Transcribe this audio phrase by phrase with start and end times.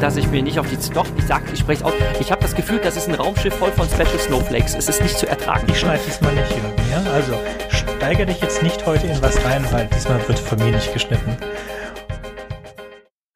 [0.00, 0.76] dass ich mir nicht auf die...
[0.92, 1.92] Doch, ich sag, ich spreche aus.
[2.20, 4.74] Ich habe das Gefühl, das ist ein Raumschiff voll von Special Snowflakes.
[4.74, 5.66] Es ist nicht zu ertragen.
[5.68, 7.02] Ich schneide diesmal nicht, Jürgen, ja?
[7.12, 7.38] Also,
[7.70, 11.36] steigere dich jetzt nicht heute in was rein, weil diesmal wird von mir nicht geschnitten.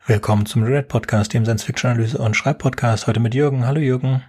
[0.07, 3.07] Willkommen zum Red Podcast, dem Science-Fiction-Analyse- und Schreibpodcast.
[3.07, 3.67] Heute mit Jürgen.
[3.67, 4.23] Hallo Jürgen.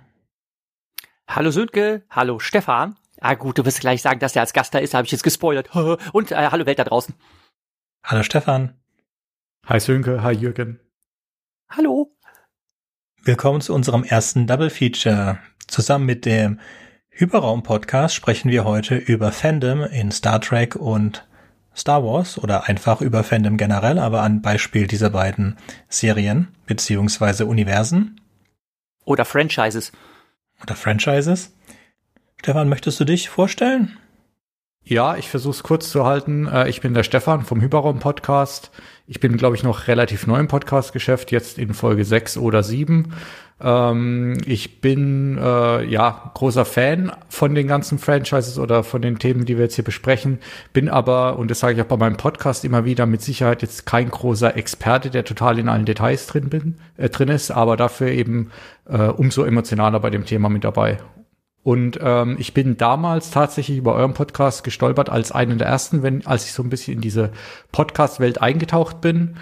[1.27, 2.03] Hallo Sönke.
[2.09, 2.95] Hallo Stefan.
[3.19, 5.23] Ah gut, du wirst gleich sagen, dass der als Gast da ist, habe ich jetzt
[5.23, 5.69] gespoilert.
[6.13, 7.13] Und äh, hallo Welt da draußen.
[8.03, 8.79] Hallo Stefan.
[9.67, 10.79] Hi Sönke, hi Jürgen.
[11.69, 12.11] Hallo.
[13.23, 15.37] Willkommen zu unserem ersten Double Feature.
[15.67, 16.59] Zusammen mit dem
[17.11, 21.23] Hyperraum-Podcast sprechen wir heute über Fandom in Star Trek und
[21.75, 25.55] Star Wars oder einfach über Fandom generell, aber an Beispiel dieser beiden
[25.87, 28.19] Serien beziehungsweise Universen.
[29.05, 29.91] Oder Franchises.
[30.63, 31.53] Oder Franchises.
[32.39, 33.99] Stefan, möchtest du dich vorstellen?
[34.83, 36.47] Ja, ich versuche es kurz zu halten.
[36.47, 38.71] Äh, ich bin der Stefan vom Hyperraum Podcast.
[39.07, 43.13] Ich bin, glaube ich, noch relativ neu im Podcast-Geschäft, jetzt in Folge 6 oder 7.
[43.61, 49.45] Ähm, ich bin äh, ja großer Fan von den ganzen Franchises oder von den Themen,
[49.45, 50.39] die wir jetzt hier besprechen.
[50.73, 53.85] Bin aber, und das sage ich auch bei meinem Podcast immer wieder, mit Sicherheit jetzt
[53.85, 58.07] kein großer Experte, der total in allen Details drin bin, äh, drin ist, aber dafür
[58.07, 58.49] eben
[58.89, 60.97] äh, umso emotionaler bei dem Thema mit dabei.
[61.63, 66.25] Und ähm, ich bin damals tatsächlich über euren Podcast gestolpert als einen der ersten, wenn
[66.25, 67.31] als ich so ein bisschen in diese
[67.71, 69.35] Podcast-Welt eingetaucht bin.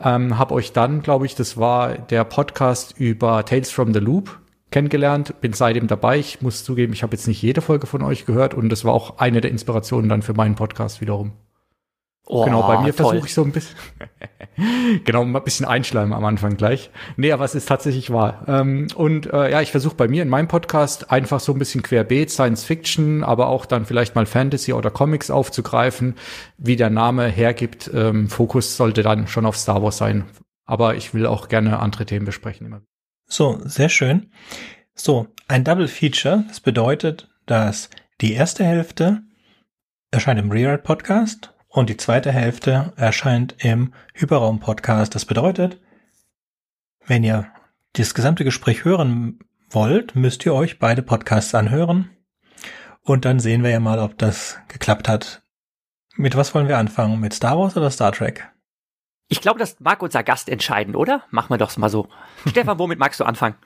[0.00, 4.38] Ähm, hab euch dann, glaube ich, das war der Podcast über Tales from the Loop
[4.70, 6.18] kennengelernt, bin seitdem dabei.
[6.18, 8.92] Ich muss zugeben, ich habe jetzt nicht jede Folge von euch gehört und das war
[8.92, 11.32] auch eine der Inspirationen dann für meinen Podcast wiederum.
[12.30, 13.74] Oh, genau, bei mir versuche ich so ein bisschen,
[15.04, 16.90] genau, ein bisschen einschleimen am Anfang gleich.
[17.16, 18.44] Nee, aber es ist tatsächlich wahr.
[18.46, 21.82] Ähm, und äh, ja, ich versuche bei mir in meinem Podcast einfach so ein bisschen
[21.82, 26.16] querbeet Science Fiction, aber auch dann vielleicht mal Fantasy oder Comics aufzugreifen,
[26.58, 27.90] wie der Name hergibt.
[27.94, 30.26] Ähm, Fokus sollte dann schon auf Star Wars sein.
[30.66, 32.82] Aber ich will auch gerne andere Themen besprechen immer.
[33.26, 34.30] So, sehr schön.
[34.94, 36.44] So, ein Double Feature.
[36.48, 37.88] Das bedeutet, dass
[38.20, 39.22] die erste Hälfte
[40.10, 45.14] erscheint im Rewrite Podcast und die zweite Hälfte erscheint im Hyperraum-Podcast.
[45.14, 45.80] Das bedeutet,
[47.06, 47.50] wenn ihr
[47.92, 49.38] das gesamte Gespräch hören
[49.70, 52.10] wollt, müsst ihr euch beide Podcasts anhören.
[53.02, 55.42] Und dann sehen wir ja mal, ob das geklappt hat.
[56.16, 57.20] Mit was wollen wir anfangen?
[57.20, 58.50] Mit Star Wars oder Star Trek?
[59.28, 61.22] Ich glaube, das mag unser Gast entscheiden, oder?
[61.30, 62.08] Machen wir doch mal so.
[62.46, 63.56] Stefan, womit magst du anfangen?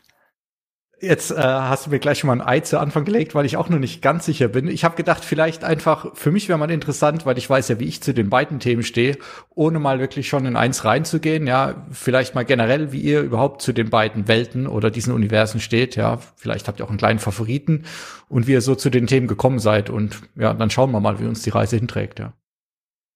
[1.03, 3.57] Jetzt äh, hast du mir gleich schon mal ein Ei zu Anfang gelegt, weil ich
[3.57, 4.69] auch noch nicht ganz sicher bin.
[4.69, 7.87] Ich habe gedacht, vielleicht einfach, für mich wäre mal interessant, weil ich weiß ja, wie
[7.89, 9.19] ich zu den beiden Themen stehe,
[9.51, 11.49] ohne mal wirklich schon in eins reinzugehen.
[11.49, 15.97] Ja, vielleicht mal generell, wie ihr überhaupt zu den beiden Welten oder diesen Universen steht.
[15.97, 17.83] Ja, vielleicht habt ihr auch einen kleinen Favoriten
[18.29, 19.91] und wie ihr so zu den Themen gekommen seid.
[19.91, 22.21] Und ja, dann schauen wir mal, wie uns die Reise hinträgt.
[22.21, 22.33] Ja.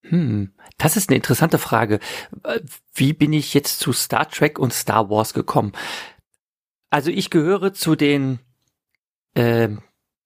[0.01, 2.01] Hm, das ist eine interessante Frage.
[2.43, 2.59] Äh,
[2.93, 5.71] wie bin ich jetzt zu Star Trek und Star Wars gekommen?
[6.89, 8.39] Also ich gehöre zu den
[9.33, 9.69] äh,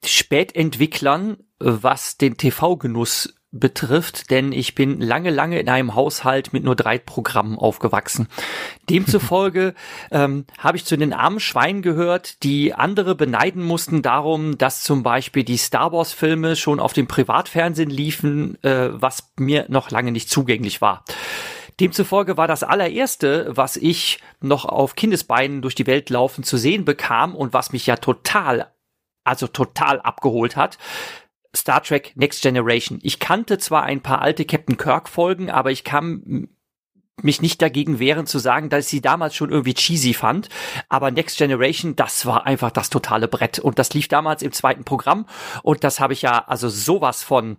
[0.03, 6.75] Spätentwicklern, was den TV-Genuss betrifft, denn ich bin lange, lange in einem Haushalt mit nur
[6.77, 8.27] drei Programmen aufgewachsen.
[8.89, 9.73] Demzufolge
[10.11, 15.03] ähm, habe ich zu den armen Schweinen gehört, die andere beneiden mussten darum, dass zum
[15.03, 20.29] Beispiel die Star Wars-Filme schon auf dem Privatfernsehen liefen, äh, was mir noch lange nicht
[20.29, 21.03] zugänglich war.
[21.81, 26.85] Demzufolge war das allererste, was ich noch auf Kindesbeinen durch die Welt laufen zu sehen
[26.85, 28.71] bekam und was mich ja total,
[29.23, 30.77] also total abgeholt hat,
[31.55, 32.99] Star Trek Next Generation.
[33.01, 36.49] Ich kannte zwar ein paar alte Captain Kirk Folgen, aber ich kam
[37.23, 40.49] mich nicht dagegen wehren zu sagen, dass ich sie damals schon irgendwie cheesy fand.
[40.87, 43.59] Aber Next Generation, das war einfach das totale Brett.
[43.59, 45.25] Und das lief damals im zweiten Programm.
[45.63, 47.57] Und das habe ich ja also sowas von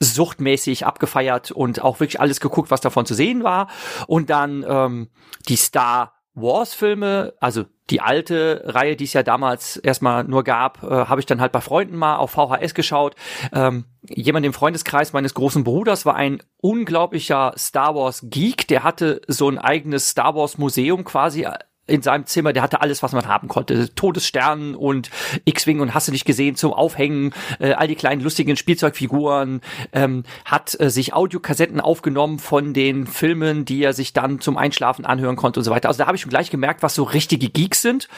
[0.00, 3.68] suchtmäßig abgefeiert und auch wirklich alles geguckt, was davon zu sehen war.
[4.06, 5.08] Und dann ähm,
[5.48, 10.82] die Star Wars Filme, also die alte Reihe, die es ja damals erstmal nur gab,
[10.82, 13.14] äh, habe ich dann halt bei Freunden mal auf VHS geschaut.
[13.52, 19.20] Ähm, jemand im Freundeskreis meines großen Bruders war ein unglaublicher Star Wars Geek, der hatte
[19.28, 21.46] so ein eigenes Star Wars Museum quasi
[21.86, 23.94] in seinem Zimmer, der hatte alles, was man haben konnte.
[23.94, 25.10] Todessternen und
[25.44, 29.60] X-Wing und hast du nicht gesehen zum Aufhängen, äh, all die kleinen lustigen Spielzeugfiguren,
[29.92, 35.04] ähm, hat äh, sich Audiokassetten aufgenommen von den Filmen, die er sich dann zum Einschlafen
[35.04, 35.88] anhören konnte und so weiter.
[35.88, 38.08] Also da habe ich schon gleich gemerkt, was so richtige Geeks sind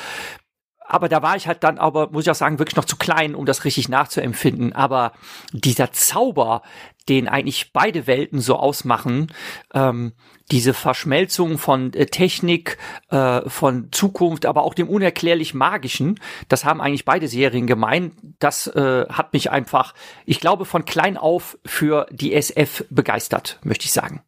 [0.89, 3.35] aber da war ich halt dann aber, muss ich auch sagen, wirklich noch zu klein,
[3.35, 4.73] um das richtig nachzuempfinden.
[4.73, 5.13] Aber
[5.53, 6.63] dieser Zauber,
[7.09, 9.33] den eigentlich beide Welten so ausmachen,
[9.75, 10.13] ähm,
[10.51, 12.79] diese Verschmelzung von äh, Technik,
[13.11, 18.13] äh, von Zukunft, aber auch dem unerklärlich Magischen, das haben eigentlich beide Serien gemein.
[18.39, 19.95] Das äh, hat mich einfach,
[20.25, 24.23] ich glaube, von klein auf für die SF begeistert, möchte ich sagen.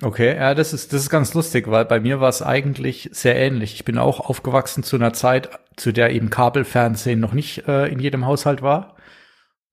[0.00, 3.36] Okay, ja, das ist, das ist ganz lustig, weil bei mir war es eigentlich sehr
[3.36, 3.74] ähnlich.
[3.74, 7.98] Ich bin auch aufgewachsen zu einer Zeit, zu der eben Kabelfernsehen noch nicht äh, in
[7.98, 8.96] jedem Haushalt war.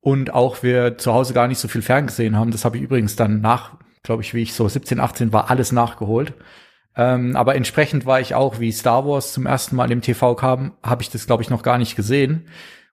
[0.02, 2.52] Und auch wir zu Hause gar nicht so viel Fernsehen haben.
[2.52, 5.72] Das habe ich übrigens dann nach, glaube ich, wie ich so 17, 18 war, alles
[5.72, 6.34] nachgeholt.
[6.96, 10.74] Ähm, aber entsprechend war ich auch, wie Star Wars zum ersten Mal im TV kam,
[10.84, 12.48] habe ich das, glaube ich, noch gar nicht gesehen.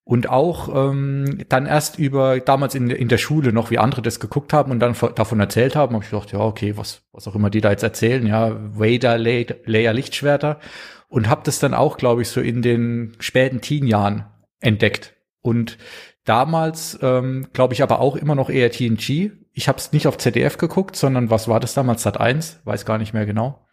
[0.08, 4.20] Und auch ähm, dann erst über damals in, in der Schule noch, wie andere das
[4.20, 7.34] geguckt haben und dann davon erzählt haben, habe ich gedacht, ja, okay, was, was auch
[7.34, 10.60] immer die da jetzt erzählen, ja, Vader, Leia, Lichtschwerter.
[11.08, 14.26] Und habe das dann auch, glaube ich, so in den späten Teen-Jahren
[14.60, 15.16] entdeckt.
[15.40, 15.76] Und
[16.24, 19.32] damals, ähm, glaube ich, aber auch immer noch eher TNG.
[19.52, 22.04] Ich habe es nicht auf ZDF geguckt, sondern was war das damals?
[22.04, 22.60] Sat 1?
[22.62, 23.65] Weiß gar nicht mehr genau.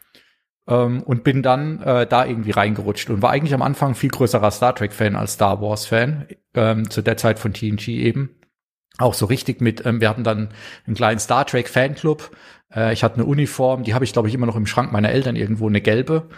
[0.68, 4.50] Ähm, und bin dann äh, da irgendwie reingerutscht und war eigentlich am Anfang viel größerer
[4.52, 8.40] Star Trek-Fan als Star Wars-Fan, ähm, zu der Zeit von TNG eben.
[8.98, 10.50] Auch so richtig mit, ähm, wir hatten dann
[10.86, 12.32] einen kleinen Star Trek-Fanclub.
[12.74, 15.10] Äh, ich hatte eine Uniform, die habe ich, glaube ich, immer noch im Schrank meiner
[15.10, 16.30] Eltern irgendwo, eine gelbe.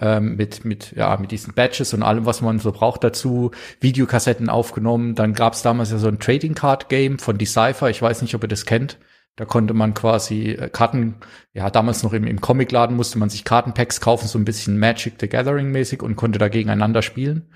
[0.00, 3.50] Ähm, mit mit ja mit diesen Badges und allem was man so braucht dazu
[3.80, 8.00] Videokassetten aufgenommen dann gab es damals ja so ein Trading Card Game von Decipher ich
[8.00, 8.98] weiß nicht ob ihr das kennt
[9.38, 11.14] da konnte man quasi äh, Karten,
[11.52, 15.14] ja, damals noch im, im Comicladen musste man sich Kartenpacks kaufen, so ein bisschen Magic
[15.20, 17.52] the Gathering mäßig und konnte da gegeneinander spielen.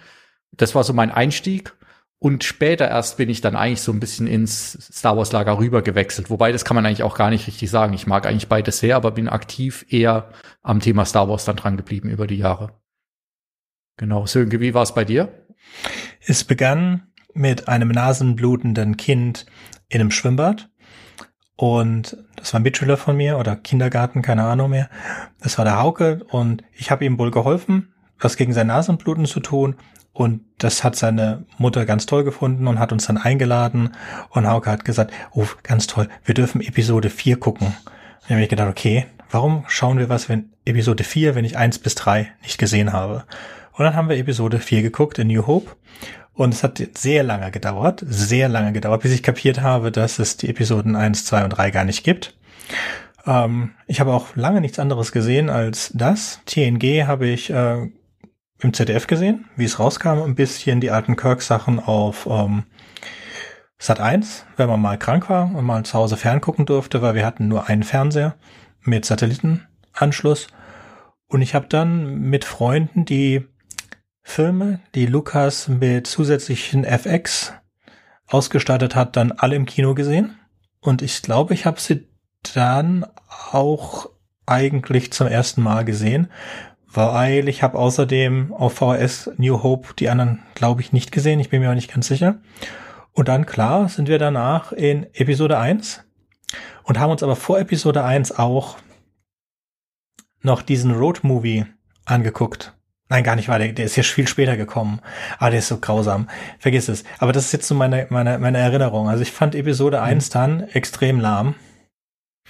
[0.52, 1.74] Das war so mein Einstieg.
[2.20, 5.82] Und später erst bin ich dann eigentlich so ein bisschen ins Star Wars Lager rüber
[5.82, 6.30] gewechselt.
[6.30, 7.94] Wobei, das kann man eigentlich auch gar nicht richtig sagen.
[7.94, 10.30] Ich mag eigentlich beides sehr, aber bin aktiv eher
[10.62, 12.80] am Thema Star Wars dann dran geblieben über die Jahre.
[13.96, 14.24] Genau.
[14.26, 15.46] Sönke, wie war es bei dir?
[16.20, 19.46] Es begann mit einem nasenblutenden Kind
[19.88, 20.70] in einem Schwimmbad.
[21.56, 24.88] Und das war ein Mitschüler von mir oder Kindergarten, keine Ahnung mehr.
[25.40, 29.40] Das war der Hauke und ich habe ihm wohl geholfen, was gegen sein Nasenbluten zu
[29.40, 29.76] tun.
[30.12, 33.94] Und das hat seine Mutter ganz toll gefunden und hat uns dann eingeladen.
[34.30, 37.68] Und Hauke hat gesagt, oh, ganz toll, wir dürfen Episode 4 gucken.
[37.68, 37.76] Und
[38.28, 41.78] dann habe ich gedacht, okay, warum schauen wir was, wenn Episode 4, wenn ich 1
[41.78, 43.24] bis 3 nicht gesehen habe?
[43.72, 45.76] Und dann haben wir Episode 4 geguckt in New Hope.
[46.34, 50.36] Und es hat sehr lange gedauert, sehr lange gedauert, bis ich kapiert habe, dass es
[50.36, 52.34] die Episoden 1, 2 und 3 gar nicht gibt.
[53.26, 56.40] Ähm, ich habe auch lange nichts anderes gesehen als das.
[56.46, 57.86] TNG habe ich äh,
[58.60, 62.64] im ZDF gesehen, wie es rauskam, ein bisschen die alten Kirk-Sachen auf ähm,
[63.78, 67.26] Sat 1, wenn man mal krank war und mal zu Hause ferngucken durfte, weil wir
[67.26, 68.36] hatten nur einen Fernseher
[68.80, 70.46] mit Satellitenanschluss.
[71.26, 73.48] Und ich habe dann mit Freunden, die
[74.22, 77.52] Filme, die Lukas mit zusätzlichen FX
[78.26, 80.38] ausgestattet hat, dann alle im Kino gesehen.
[80.80, 82.08] Und ich glaube, ich habe sie
[82.54, 83.06] dann
[83.50, 84.10] auch
[84.46, 86.28] eigentlich zum ersten Mal gesehen,
[86.86, 91.40] weil ich habe außerdem auf VHS New Hope die anderen, glaube ich, nicht gesehen.
[91.40, 92.40] Ich bin mir auch nicht ganz sicher.
[93.12, 96.04] Und dann, klar, sind wir danach in Episode 1
[96.84, 98.78] und haben uns aber vor Episode 1 auch
[100.40, 101.66] noch diesen Road Movie
[102.04, 102.74] angeguckt.
[103.12, 103.58] Nein, gar nicht wahr.
[103.58, 105.00] Der, der ist ja viel später gekommen.
[105.38, 106.30] Ah, der ist so grausam.
[106.58, 107.04] Vergiss es.
[107.18, 109.10] Aber das ist jetzt so meine, meine, meine Erinnerung.
[109.10, 110.04] Also ich fand Episode mhm.
[110.04, 111.54] 1 dann extrem lahm.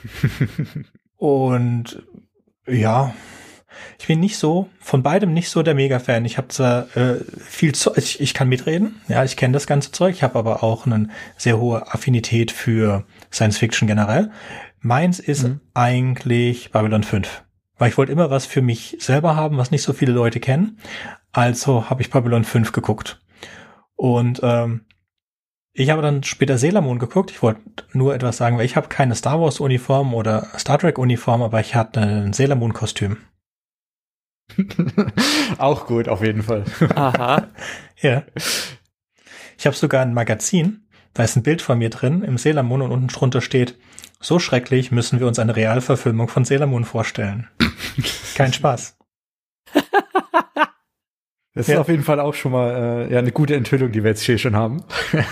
[1.17, 2.05] Und
[2.69, 3.12] ja,
[3.99, 6.25] ich bin nicht so, von beidem nicht so der Mega-Fan.
[6.26, 9.91] Ich habe zwar äh, viel Zeug, ich, ich kann mitreden, ja, ich kenne das ganze
[9.91, 14.31] Zeug, ich habe aber auch eine sehr hohe Affinität für Science Fiction generell.
[14.79, 15.61] Meins ist mhm.
[15.75, 17.43] eigentlich Babylon 5
[17.82, 20.79] weil ich wollte immer was für mich selber haben, was nicht so viele Leute kennen.
[21.33, 23.21] Also habe ich Babylon 5 geguckt.
[23.97, 24.83] Und ähm,
[25.73, 27.33] ich habe dann später Sailor Moon geguckt.
[27.33, 27.61] Ich wollte
[27.92, 31.59] nur etwas sagen, weil ich habe keine Star Wars Uniform oder Star Trek Uniform, aber
[31.59, 33.16] ich hatte ein Sailor Moon Kostüm.
[35.59, 36.62] Auch gut, auf jeden Fall.
[36.95, 37.49] Aha.
[38.00, 38.23] ja.
[39.59, 42.83] Ich habe sogar ein Magazin, da ist ein Bild von mir drin im Sailor Moon
[42.83, 43.76] und unten drunter steht,
[44.23, 47.49] so schrecklich müssen wir uns eine Realverfilmung von Sailor Moon vorstellen.
[48.35, 48.97] Kein Spaß.
[51.55, 51.83] Das ist ja.
[51.83, 54.38] auf jeden Fall auch schon mal äh, ja, eine gute Enthüllung, die wir jetzt hier
[54.38, 54.83] schon haben.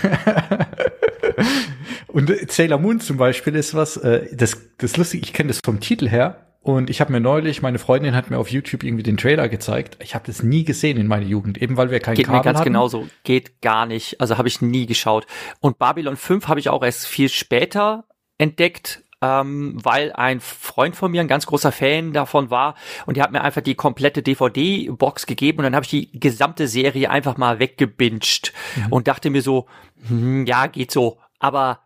[2.09, 5.79] und Sailor Moon zum Beispiel ist was, äh, das, das lustig, ich kenne das vom
[5.79, 6.45] Titel her.
[6.61, 9.97] Und ich habe mir neulich, meine Freundin hat mir auf YouTube irgendwie den Trailer gezeigt.
[9.99, 12.43] Ich habe das nie gesehen in meiner Jugend, eben weil wir kein Geht Kabel mir
[12.43, 12.69] ganz hatten.
[12.69, 13.07] genauso.
[13.23, 14.21] Geht gar nicht.
[14.21, 15.25] Also habe ich nie geschaut.
[15.59, 18.05] Und Babylon 5 habe ich auch erst viel später
[18.41, 23.23] entdeckt, ähm, weil ein Freund von mir ein ganz großer Fan davon war und der
[23.23, 27.37] hat mir einfach die komplette DVD-Box gegeben und dann habe ich die gesamte Serie einfach
[27.37, 28.91] mal weggebinged mhm.
[28.91, 29.67] und dachte mir so,
[30.07, 31.81] hm, ja, geht so, aber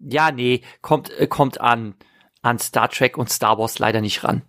[0.00, 1.94] ja, nee, kommt, äh, kommt an,
[2.42, 4.42] an Star Trek und Star Wars leider nicht ran.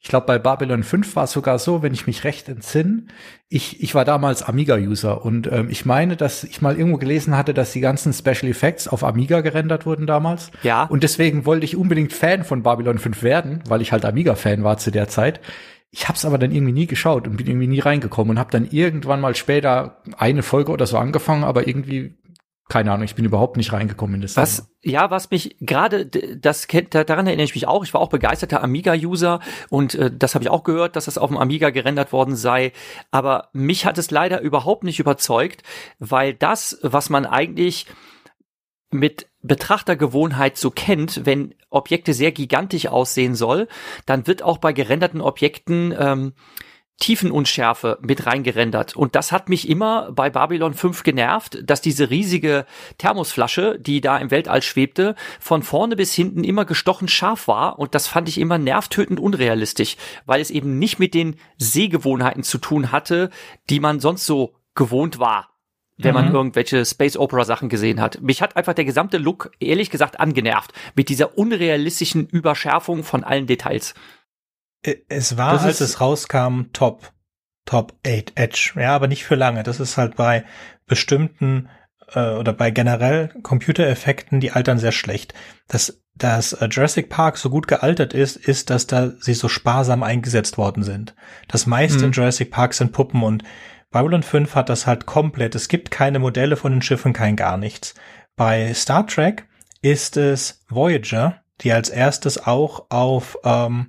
[0.00, 3.06] Ich glaube, bei Babylon 5 war es sogar so, wenn ich mich recht entsinne,
[3.48, 7.52] ich, ich war damals Amiga-User und ähm, ich meine, dass ich mal irgendwo gelesen hatte,
[7.52, 10.52] dass die ganzen Special Effects auf Amiga gerendert wurden damals.
[10.62, 10.84] Ja.
[10.84, 14.78] Und deswegen wollte ich unbedingt Fan von Babylon 5 werden, weil ich halt Amiga-Fan war
[14.78, 15.40] zu der Zeit.
[15.90, 18.50] Ich habe es aber dann irgendwie nie geschaut und bin irgendwie nie reingekommen und habe
[18.50, 22.18] dann irgendwann mal später eine Folge oder so angefangen, aber irgendwie
[22.68, 26.66] keine Ahnung, ich bin überhaupt nicht reingekommen in das Was, ja, was mich gerade, das
[26.66, 27.82] kennt, daran erinnere ich mich auch.
[27.82, 31.30] Ich war auch begeisterter Amiga-User und äh, das habe ich auch gehört, dass das auf
[31.30, 32.72] dem Amiga gerendert worden sei.
[33.10, 35.62] Aber mich hat es leider überhaupt nicht überzeugt,
[35.98, 37.86] weil das, was man eigentlich
[38.90, 43.68] mit Betrachtergewohnheit so kennt, wenn Objekte sehr gigantisch aussehen soll,
[44.04, 46.32] dann wird auch bei gerenderten Objekten ähm,
[46.98, 48.96] Tiefenunschärfe mit reingerendert.
[48.96, 52.66] Und das hat mich immer bei Babylon 5 genervt, dass diese riesige
[52.98, 57.78] Thermosflasche, die da im Weltall schwebte, von vorne bis hinten immer gestochen scharf war.
[57.78, 62.58] Und das fand ich immer nervtötend unrealistisch, weil es eben nicht mit den Sehgewohnheiten zu
[62.58, 63.30] tun hatte,
[63.70, 65.48] die man sonst so gewohnt war
[65.98, 66.34] wenn man mhm.
[66.34, 68.20] irgendwelche Space Opera Sachen gesehen hat.
[68.22, 73.46] Mich hat einfach der gesamte Look ehrlich gesagt angenervt mit dieser unrealistischen Überschärfung von allen
[73.46, 73.94] Details.
[75.08, 77.12] Es war, das als es rauskam, top,
[77.64, 78.72] top 8 Edge.
[78.76, 79.62] Ja, aber nicht für lange.
[79.62, 80.44] Das ist halt bei
[80.86, 81.68] bestimmten
[82.14, 85.34] äh, oder bei generell Computereffekten, die altern sehr schlecht.
[85.68, 90.02] Dass, dass äh, Jurassic Park so gut gealtert ist, ist, dass da sie so sparsam
[90.02, 91.14] eingesetzt worden sind.
[91.48, 92.04] Das meiste mhm.
[92.04, 93.44] in Jurassic Park sind Puppen und
[93.90, 95.54] Babylon 5 hat das halt komplett.
[95.54, 97.94] Es gibt keine Modelle von den Schiffen, kein gar nichts.
[98.36, 99.46] Bei Star Trek
[99.80, 103.88] ist es Voyager, die als erstes auch auf ähm,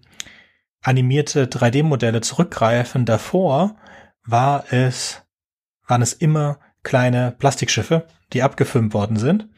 [0.82, 3.06] animierte 3D-Modelle zurückgreifen.
[3.06, 3.76] Davor
[4.24, 5.22] war es,
[5.88, 9.50] waren es immer kleine Plastikschiffe, die abgefilmt worden sind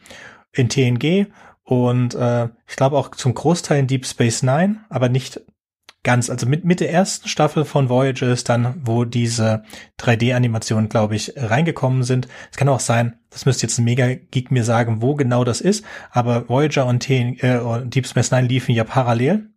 [0.53, 1.27] in TNG
[1.63, 5.41] und äh, ich glaube auch zum Großteil in Deep Space Nine, aber nicht
[6.03, 6.29] ganz.
[6.29, 9.63] Also mit, mit der ersten Staffel von Voyager ist dann, wo diese
[9.99, 12.27] 3D-Animationen, glaube ich, reingekommen sind.
[12.49, 15.85] Es kann auch sein, das müsste jetzt ein Mega-Geek mir sagen, wo genau das ist,
[16.09, 19.47] aber Voyager und, TN, äh, Deep Space Nine liefen ja parallel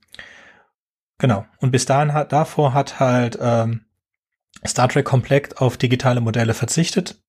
[1.19, 1.45] Genau.
[1.59, 3.87] Und bis dahin hat, davor hat halt ähm,
[4.67, 7.23] Star Trek komplett auf digitale Modelle verzichtet,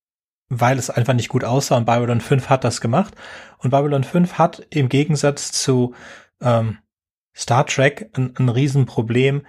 [0.50, 3.16] weil es einfach nicht gut aussah und Babylon 5 hat das gemacht.
[3.58, 5.94] Und Babylon 5 hat im Gegensatz zu
[6.42, 6.80] ähm,
[7.36, 9.46] Star Trek ein, ein Riesenproblem.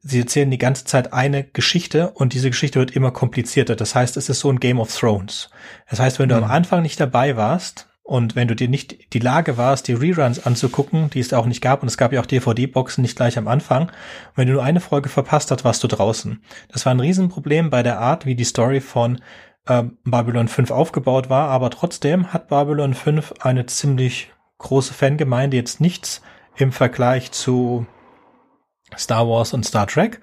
[0.00, 3.74] Sie erzählen die ganze Zeit eine Geschichte und diese Geschichte wird immer komplizierter.
[3.74, 5.50] Das heißt, es ist so ein Game of Thrones.
[5.90, 6.44] Das heißt, wenn du mhm.
[6.44, 10.46] am Anfang nicht dabei warst, und wenn du dir nicht die Lage warst, die Reruns
[10.46, 13.48] anzugucken, die es auch nicht gab, und es gab ja auch DVD-Boxen nicht gleich am
[13.48, 13.90] Anfang,
[14.36, 16.40] wenn du nur eine Folge verpasst hast, warst du draußen.
[16.68, 19.20] Das war ein Riesenproblem bei der Art, wie die Story von
[19.68, 25.80] ähm, Babylon 5 aufgebaut war, aber trotzdem hat Babylon 5 eine ziemlich große Fangemeinde, jetzt
[25.80, 26.22] nichts
[26.56, 27.86] im Vergleich zu
[28.96, 30.20] Star Wars und Star Trek,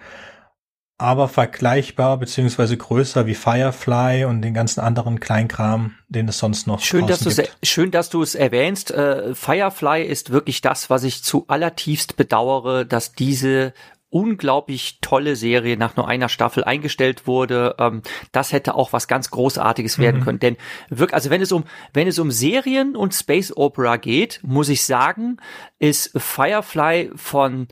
[1.03, 6.79] aber vergleichbar beziehungsweise größer wie Firefly und den ganzen anderen Kleinkram, den es sonst noch
[6.79, 7.57] schön, dass gibt.
[7.61, 8.91] Schön, dass du es erwähnst.
[8.91, 13.73] Äh, Firefly ist wirklich das, was ich zu allertiefst bedauere, dass diese
[14.09, 17.75] unglaublich tolle Serie nach nur einer Staffel eingestellt wurde.
[17.79, 20.23] Ähm, das hätte auch was ganz Großartiges werden mhm.
[20.23, 20.39] können.
[20.39, 20.57] Denn
[20.89, 24.85] wirklich, also wenn es um, wenn es um Serien und Space Opera geht, muss ich
[24.85, 25.37] sagen,
[25.79, 27.67] ist Firefly von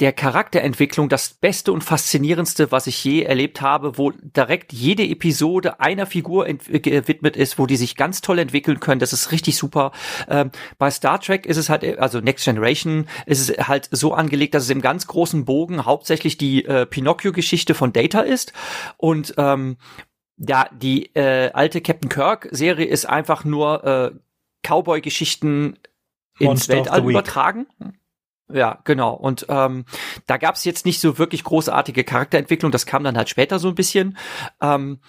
[0.00, 5.78] der Charakterentwicklung das Beste und Faszinierendste, was ich je erlebt habe, wo direkt jede Episode
[5.78, 8.98] einer Figur gewidmet ist, wo die sich ganz toll entwickeln können.
[8.98, 9.92] Das ist richtig super.
[10.28, 14.54] Ähm, bei Star Trek ist es halt, also Next Generation, ist es halt so angelegt,
[14.54, 18.54] dass es im ganz großen Bogen hauptsächlich die äh, Pinocchio-Geschichte von Data ist
[18.96, 19.76] und ähm,
[20.38, 24.10] ja, die äh, alte Captain Kirk-Serie ist einfach nur äh,
[24.66, 25.78] Cowboy-Geschichten
[26.38, 27.66] ins Weltall übertragen.
[28.52, 29.14] Ja, genau.
[29.14, 29.84] Und ähm,
[30.26, 32.72] da gab es jetzt nicht so wirklich großartige Charakterentwicklung.
[32.72, 34.16] Das kam dann halt später so ein bisschen.
[34.60, 35.00] Ähm,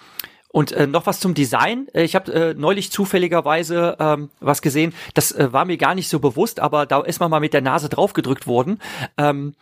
[0.52, 1.88] und äh, noch was zum Design.
[1.94, 4.94] Äh, ich habe äh, neulich zufälligerweise ähm, was gesehen.
[5.14, 7.62] Das äh, war mir gar nicht so bewusst, aber da ist man mal mit der
[7.62, 8.80] Nase draufgedrückt worden.
[9.18, 9.56] Ähm,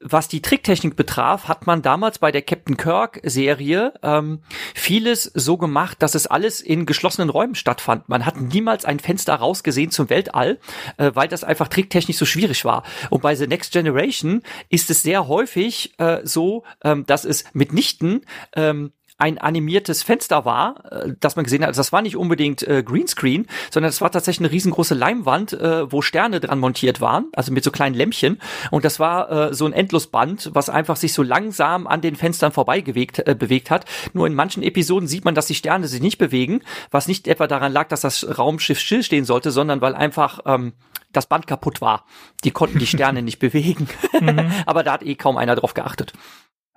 [0.00, 4.40] was die Tricktechnik betraf, hat man damals bei der Captain Kirk Serie ähm,
[4.74, 8.08] vieles so gemacht, dass es alles in geschlossenen Räumen stattfand.
[8.08, 10.58] Man hat niemals ein Fenster rausgesehen zum Weltall,
[10.96, 12.84] äh, weil das einfach tricktechnisch so schwierig war.
[13.10, 18.24] Und bei The Next Generation ist es sehr häufig äh, so, ähm, dass es mitnichten
[18.54, 21.68] ähm, ein animiertes Fenster war, äh, das man gesehen hat.
[21.68, 25.90] Also das war nicht unbedingt äh, Greenscreen, sondern es war tatsächlich eine riesengroße Leimwand, äh,
[25.90, 28.40] wo Sterne dran montiert waren, also mit so kleinen Lämpchen.
[28.70, 32.52] Und das war äh, so ein Endlosband, was einfach sich so langsam an den Fenstern
[32.52, 33.86] vorbei gewegt, äh, bewegt hat.
[34.12, 37.46] Nur in manchen Episoden sieht man, dass die Sterne sich nicht bewegen, was nicht etwa
[37.46, 40.74] daran lag, dass das Raumschiff stillstehen sollte, sondern weil einfach ähm,
[41.12, 42.04] das Band kaputt war.
[42.44, 43.88] Die konnten die Sterne nicht bewegen.
[44.20, 44.52] Mhm.
[44.66, 46.12] Aber da hat eh kaum einer drauf geachtet.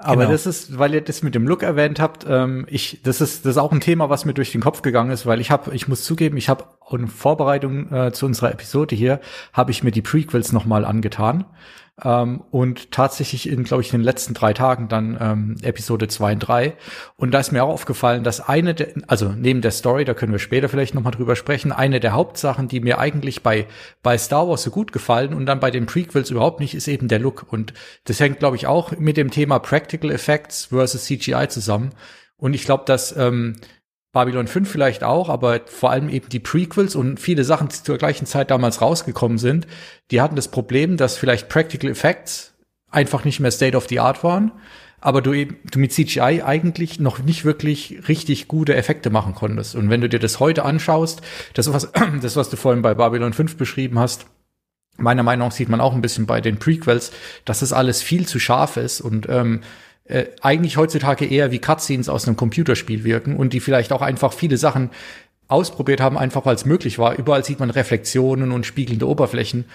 [0.01, 0.31] Aber genau.
[0.31, 3.51] das ist, weil ihr das mit dem Look erwähnt habt, ähm, ich, das ist, das
[3.51, 5.89] ist auch ein Thema, was mir durch den Kopf gegangen ist, weil ich habe, ich
[5.89, 9.19] muss zugeben, ich habe in Vorbereitung äh, zu unserer Episode hier,
[9.51, 11.43] habe ich mir die Prequels nochmal angetan.
[12.03, 16.33] Ähm, und tatsächlich in, glaube ich, in den letzten drei Tagen dann ähm, Episode zwei
[16.33, 16.73] und drei.
[17.17, 20.31] Und da ist mir auch aufgefallen, dass eine der, also neben der Story, da können
[20.31, 23.67] wir später vielleicht nochmal drüber sprechen, eine der Hauptsachen, die mir eigentlich bei,
[24.01, 27.07] bei Star Wars so gut gefallen und dann bei den Prequels überhaupt nicht, ist eben
[27.07, 27.51] der Look.
[27.51, 27.73] Und
[28.05, 31.91] das hängt, glaube ich, auch mit dem Thema Practical Effects versus CGI zusammen.
[32.37, 33.55] Und ich glaube, dass ähm,
[34.11, 37.97] Babylon 5 vielleicht auch, aber vor allem eben die Prequels und viele Sachen, die zur
[37.97, 39.67] gleichen Zeit damals rausgekommen sind,
[40.09, 42.53] die hatten das Problem, dass vielleicht Practical Effects
[42.89, 44.51] einfach nicht mehr State of the Art waren,
[44.99, 49.75] aber du eben du mit CGI eigentlich noch nicht wirklich richtig gute Effekte machen konntest.
[49.75, 51.21] Und wenn du dir das heute anschaust,
[51.53, 54.25] das was das was du vorhin bei Babylon 5 beschrieben hast,
[54.97, 57.11] meiner Meinung nach sieht man auch ein bisschen bei den Prequels,
[57.45, 59.61] dass das alles viel zu scharf ist und ähm,
[60.09, 64.33] äh, eigentlich heutzutage eher wie Cutscenes aus einem Computerspiel wirken und die vielleicht auch einfach
[64.33, 64.89] viele Sachen
[65.47, 67.15] ausprobiert haben, einfach weil es möglich war.
[67.17, 69.65] Überall sieht man Reflexionen und spiegelnde Oberflächen.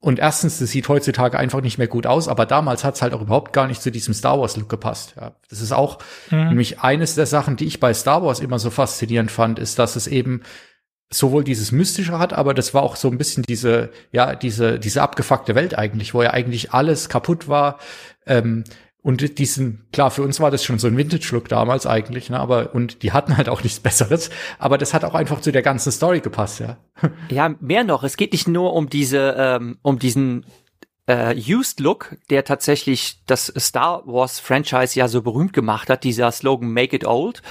[0.00, 3.12] Und erstens, das sieht heutzutage einfach nicht mehr gut aus, aber damals hat es halt
[3.12, 5.14] auch überhaupt gar nicht zu diesem Star Wars-Look gepasst.
[5.20, 5.98] Ja, das ist auch
[6.30, 6.48] mhm.
[6.48, 9.96] nämlich eines der Sachen, die ich bei Star Wars immer so faszinierend fand, ist, dass
[9.96, 10.42] es eben
[11.12, 15.02] sowohl dieses Mystische hat, aber das war auch so ein bisschen diese, ja, diese, diese
[15.02, 17.78] abgefuckte Welt eigentlich, wo ja eigentlich alles kaputt war.
[18.26, 18.64] Ähm,
[19.02, 22.74] und diesen, klar, für uns war das schon so ein Vintage-Look damals eigentlich, ne, aber,
[22.74, 25.90] und die hatten halt auch nichts Besseres, aber das hat auch einfach zu der ganzen
[25.90, 26.76] Story gepasst, ja.
[27.30, 30.44] Ja, mehr noch, es geht nicht nur um diese, ähm, um diesen
[31.06, 36.30] äh, Used Look, der tatsächlich das Star Wars Franchise ja so berühmt gemacht hat, dieser
[36.30, 37.42] Slogan Make It Old.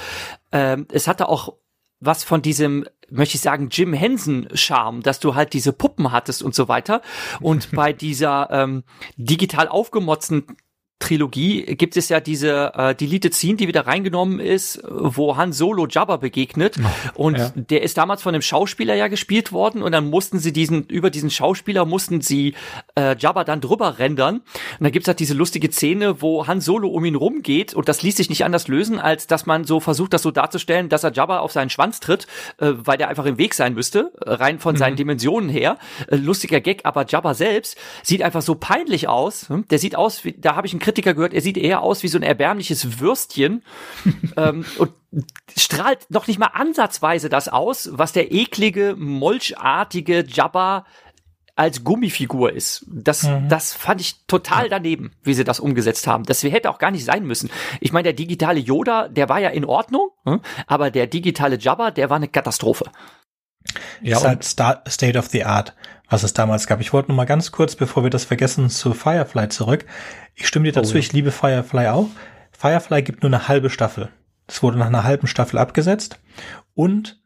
[0.51, 1.55] Ähm, es hatte auch
[1.99, 6.41] was von diesem, möchte ich sagen, Jim Henson Charme, dass du halt diese Puppen hattest
[6.41, 7.01] und so weiter.
[7.41, 8.83] Und bei dieser ähm,
[9.17, 10.45] digital aufgemotzten
[10.99, 15.87] Trilogie gibt es ja diese äh, Deleted Scene, die wieder reingenommen ist, wo Han Solo
[15.87, 16.77] Jabba begegnet
[17.15, 17.51] und ja.
[17.55, 21.09] der ist damals von einem Schauspieler ja gespielt worden und dann mussten sie diesen über
[21.09, 22.53] diesen Schauspieler mussten sie
[22.95, 24.41] äh, Jabba dann drüber rendern
[24.79, 28.01] und da gibt's halt diese lustige Szene, wo Han Solo um ihn rumgeht und das
[28.01, 31.13] ließ sich nicht anders lösen, als dass man so versucht, das so darzustellen, dass er
[31.13, 34.75] Jabba auf seinen Schwanz tritt, äh, weil der einfach im Weg sein müsste, rein von
[34.75, 34.79] mhm.
[34.79, 35.77] seinen Dimensionen her.
[36.07, 39.49] Äh, lustiger Gag, aber Jabba selbst sieht einfach so peinlich aus.
[39.49, 39.65] Hm?
[39.69, 42.07] Der sieht aus, wie, da habe ich einen Kritiker gehört, er sieht eher aus wie
[42.07, 43.63] so ein erbärmliches Würstchen
[44.37, 44.91] ähm, und
[45.55, 50.85] strahlt noch nicht mal ansatzweise das aus, was der eklige, molchartige Jabba
[51.55, 52.85] als Gummifigur ist.
[52.87, 53.49] Das, mhm.
[53.49, 56.23] das fand ich total daneben, wie sie das umgesetzt haben.
[56.23, 57.51] Das hätte auch gar nicht sein müssen.
[57.81, 60.39] Ich meine, der digitale Yoda, der war ja in Ordnung, hm?
[60.67, 62.85] aber der digitale Jabba, der war eine Katastrophe.
[64.01, 64.43] Ja, ist halt
[64.89, 65.75] State of the Art,
[66.09, 66.81] was es damals gab.
[66.81, 69.85] Ich wollte noch mal ganz kurz, bevor wir das vergessen, zu Firefly zurück.
[70.35, 70.99] Ich stimme dir dazu, oh, ja.
[70.99, 72.07] ich liebe Firefly auch.
[72.51, 74.09] Firefly gibt nur eine halbe Staffel.
[74.47, 76.19] Es wurde nach einer halben Staffel abgesetzt.
[76.73, 77.21] Und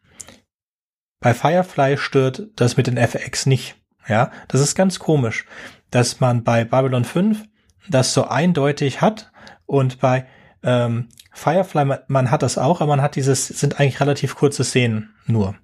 [1.19, 3.75] bei Firefly stört das mit den FX nicht.
[4.07, 5.45] Ja, das ist ganz komisch,
[5.89, 7.45] dass man bei Babylon 5
[7.89, 9.31] das so eindeutig hat
[9.65, 10.27] und bei
[10.61, 14.63] ähm, Firefly, man, man, hat das auch, aber man hat dieses, sind eigentlich relativ kurze
[14.63, 15.55] Szenen nur.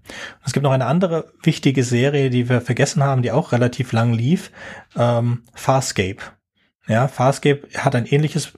[0.43, 4.11] Es gibt noch eine andere wichtige Serie, die wir vergessen haben, die auch relativ lang
[4.13, 4.51] lief,
[4.97, 6.17] ähm, Farscape.
[6.87, 8.53] Ja, Farscape hat ein ähnliches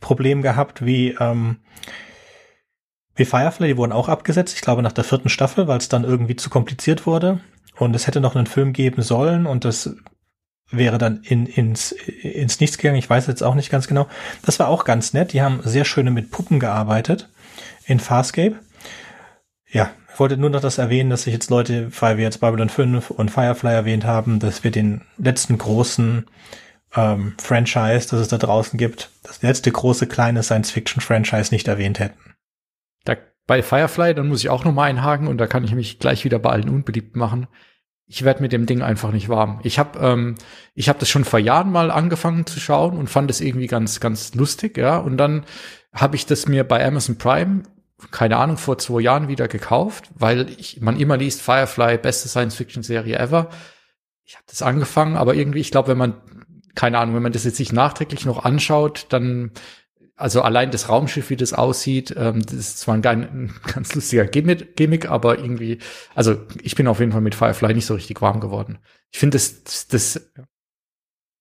[0.00, 1.58] Problem gehabt wie, ähm,
[3.14, 6.04] wie Firefly, die wurden auch abgesetzt, ich glaube nach der vierten Staffel, weil es dann
[6.04, 7.40] irgendwie zu kompliziert wurde.
[7.76, 9.94] Und es hätte noch einen Film geben sollen und das
[10.70, 12.98] wäre dann in, ins, ins Nichts gegangen.
[12.98, 14.06] Ich weiß jetzt auch nicht ganz genau.
[14.44, 15.32] Das war auch ganz nett.
[15.32, 17.28] Die haben sehr schöne mit Puppen gearbeitet
[17.86, 18.56] in Farscape.
[19.70, 22.68] Ja, ich wollte nur noch das erwähnen, dass sich jetzt Leute, weil wir jetzt Babylon
[22.68, 26.26] 5 und Firefly erwähnt haben, dass wir den letzten großen
[26.96, 32.34] ähm, Franchise, das es da draußen gibt, das letzte große kleine Science-Fiction-Franchise nicht erwähnt hätten.
[33.04, 35.98] Da, bei Firefly, dann muss ich auch noch mal einhaken und da kann ich mich
[35.98, 37.46] gleich wieder bei allen unbeliebt machen
[38.08, 39.60] ich werde mit dem Ding einfach nicht warm.
[39.62, 40.34] Ich habe ähm,
[40.74, 44.00] ich habe das schon vor Jahren mal angefangen zu schauen und fand es irgendwie ganz
[44.00, 44.96] ganz lustig, ja.
[44.96, 45.44] Und dann
[45.92, 47.62] habe ich das mir bei Amazon Prime
[48.10, 52.54] keine Ahnung vor zwei Jahren wieder gekauft, weil ich, man immer liest Firefly beste Science
[52.54, 53.50] Fiction Serie ever.
[54.24, 56.14] Ich habe das angefangen, aber irgendwie ich glaube, wenn man
[56.74, 59.50] keine Ahnung, wenn man das jetzt sich nachträglich noch anschaut, dann
[60.18, 64.26] also allein das Raumschiff, wie das aussieht, ähm, das ist zwar ein, ein ganz lustiger
[64.26, 65.78] Gimmick, aber irgendwie,
[66.14, 68.78] also ich bin auf jeden Fall mit Firefly nicht so richtig warm geworden.
[69.12, 70.30] Ich finde das, das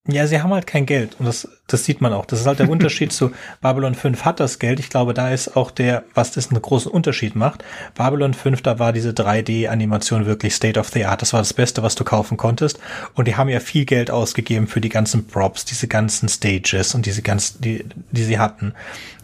[0.07, 2.25] ja, sie haben halt kein Geld und das, das sieht man auch.
[2.25, 4.79] Das ist halt der Unterschied zu Babylon 5 hat das Geld.
[4.79, 7.63] Ich glaube, da ist auch der, was das einen großen Unterschied macht.
[7.95, 11.21] Babylon 5, da war diese 3D-Animation wirklich State of the Art.
[11.21, 12.79] Das war das Beste, was du kaufen konntest.
[13.15, 17.05] Und die haben ja viel Geld ausgegeben für die ganzen Props, diese ganzen Stages und
[17.05, 18.73] diese ganzen, die, die sie hatten.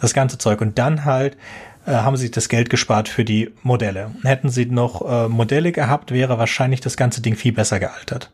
[0.01, 0.61] Das ganze Zeug.
[0.61, 1.37] Und dann halt,
[1.85, 4.11] äh, haben sie das Geld gespart für die Modelle.
[4.23, 8.31] Hätten sie noch äh, Modelle gehabt, wäre wahrscheinlich das ganze Ding viel besser gealtert.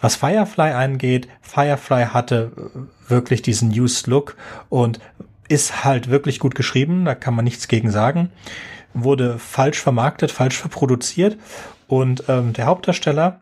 [0.00, 4.36] Was Firefly angeht, Firefly hatte äh, wirklich diesen Used Look
[4.68, 5.00] und
[5.48, 8.30] ist halt wirklich gut geschrieben, da kann man nichts gegen sagen.
[8.94, 11.38] Wurde falsch vermarktet, falsch verproduziert
[11.86, 13.40] und ähm, der Hauptdarsteller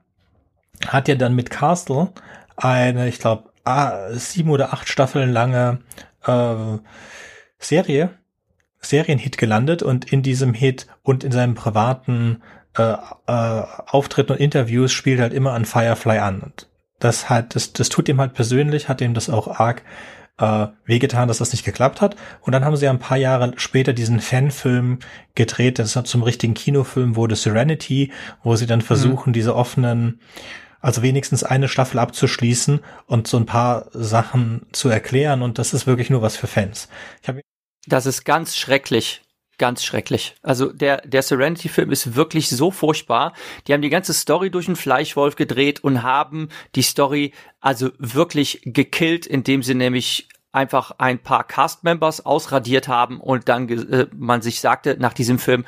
[0.87, 2.13] hat ja dann mit Castle
[2.57, 3.51] eine, ich glaube,
[4.13, 5.81] sieben oder acht Staffeln lange
[6.25, 6.79] äh,
[7.59, 8.11] Serie,
[8.81, 12.43] Serienhit gelandet und in diesem Hit und in seinem privaten
[12.79, 16.41] äh, äh, Auftritten und Interviews spielt halt immer an Firefly an.
[16.41, 19.83] Und das halt, das, das tut ihm halt persönlich, hat ihm das auch arg
[20.39, 22.17] äh, wehgetan, dass das nicht geklappt hat.
[22.43, 24.99] Und dann haben sie ein paar Jahre später diesen Fanfilm
[25.35, 28.13] gedreht, das zum richtigen Kinofilm wurde Serenity,
[28.43, 29.35] wo sie dann versuchen, mhm.
[29.35, 30.21] diese offenen,
[30.81, 35.43] also wenigstens eine Staffel abzuschließen und so ein paar Sachen zu erklären.
[35.43, 36.89] Und das ist wirklich nur was für Fans.
[37.23, 37.37] Ich hab
[37.89, 39.23] das ist ganz schrecklich.
[39.59, 40.35] Ganz schrecklich.
[40.43, 43.33] Also der, der Serenity-Film ist wirklich so furchtbar.
[43.67, 48.61] Die haben die ganze Story durch einen Fleischwolf gedreht und haben die Story also wirklich
[48.65, 54.61] gekillt, indem sie nämlich einfach ein paar Cast-Members ausradiert haben und dann äh, man sich
[54.61, 55.65] sagte nach diesem Film,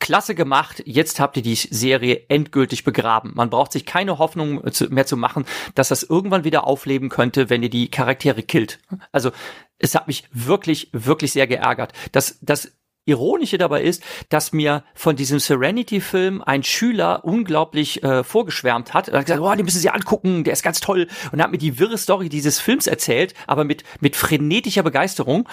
[0.00, 3.32] klasse gemacht, jetzt habt ihr die Serie endgültig begraben.
[3.34, 7.62] Man braucht sich keine Hoffnung mehr zu machen, dass das irgendwann wieder aufleben könnte, wenn
[7.62, 8.78] ihr die Charaktere killt.
[9.10, 9.32] Also
[9.78, 11.92] es hat mich wirklich, wirklich sehr geärgert.
[12.12, 12.72] Das, das
[13.08, 19.08] Ironische dabei ist, dass mir von diesem Serenity-Film ein Schüler unglaublich äh, vorgeschwärmt hat.
[19.08, 21.08] Er hat gesagt, oh, den müssen Sie angucken, der ist ganz toll.
[21.32, 25.48] Und hat mir die wirre Story dieses Films erzählt, aber mit, mit frenetischer Begeisterung.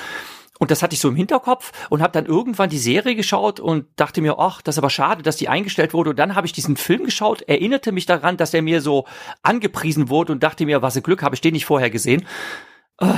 [0.58, 3.88] Und das hatte ich so im Hinterkopf und habe dann irgendwann die Serie geschaut und
[3.98, 6.12] dachte mir, ach, das ist aber schade, dass die eingestellt wurde.
[6.12, 9.06] Und dann habe ich diesen Film geschaut, erinnerte mich daran, dass er mir so
[9.44, 12.26] angepriesen wurde und dachte mir, was ein Glück, habe ich den nicht vorher gesehen.
[13.00, 13.14] Äh,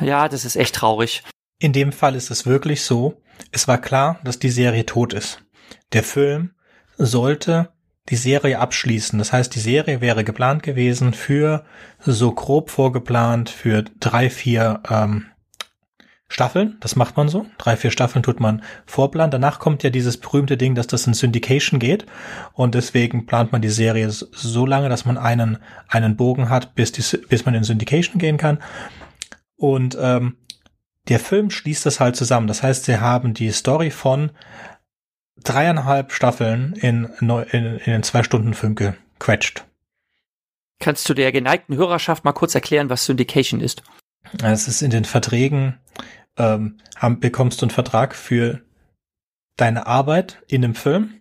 [0.00, 1.22] ja, das ist echt traurig.
[1.60, 5.44] In dem Fall ist es wirklich so, es war klar, dass die Serie tot ist.
[5.92, 6.52] Der Film
[6.96, 7.70] sollte
[8.08, 9.18] die Serie abschließen.
[9.18, 11.64] Das heißt, die Serie wäre geplant gewesen für
[11.98, 15.26] so grob vorgeplant für drei, vier ähm,
[16.28, 16.76] Staffeln.
[16.80, 17.46] Das macht man so.
[17.58, 19.30] Drei, vier Staffeln tut man vorplanen.
[19.30, 22.06] Danach kommt ja dieses berühmte Ding, dass das in Syndication geht.
[22.52, 26.92] Und deswegen plant man die Serie so lange, dass man einen, einen Bogen hat, bis,
[26.92, 28.62] die, bis man in Syndication gehen kann.
[29.56, 30.36] Und ähm,
[31.08, 32.46] der Film schließt das halt zusammen.
[32.46, 34.30] Das heißt, sie haben die Story von
[35.42, 39.64] dreieinhalb Staffeln in, in, in den zwei Stunden Film gequetscht.
[40.80, 43.82] Kannst du der geneigten Hörerschaft mal kurz erklären, was Syndication ist?
[44.42, 45.78] Es ist in den Verträgen,
[46.36, 48.60] ähm, haben, bekommst du einen Vertrag für
[49.56, 51.14] deine Arbeit in dem Film.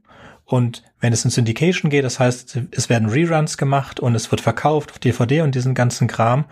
[0.46, 4.42] Und wenn es in Syndication geht, das heißt, es werden Reruns gemacht und es wird
[4.42, 6.46] verkauft auf DVD und diesen ganzen Kram,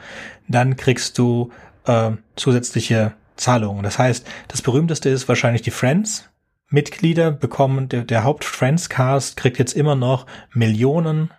[0.47, 1.51] dann kriegst du
[1.85, 3.83] äh, zusätzliche Zahlungen.
[3.83, 6.29] Das heißt, das berühmteste ist wahrscheinlich die Friends.
[6.69, 11.31] Mitglieder bekommen, der, der Haupt-Friends-Cast kriegt jetzt immer noch Millionen,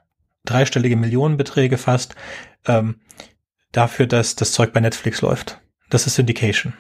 [0.45, 2.15] dreistellige Millionenbeträge fast,
[2.67, 3.01] ähm,
[3.73, 5.61] dafür, dass das Zeug bei Netflix läuft.
[5.91, 6.75] Das ist Syndication.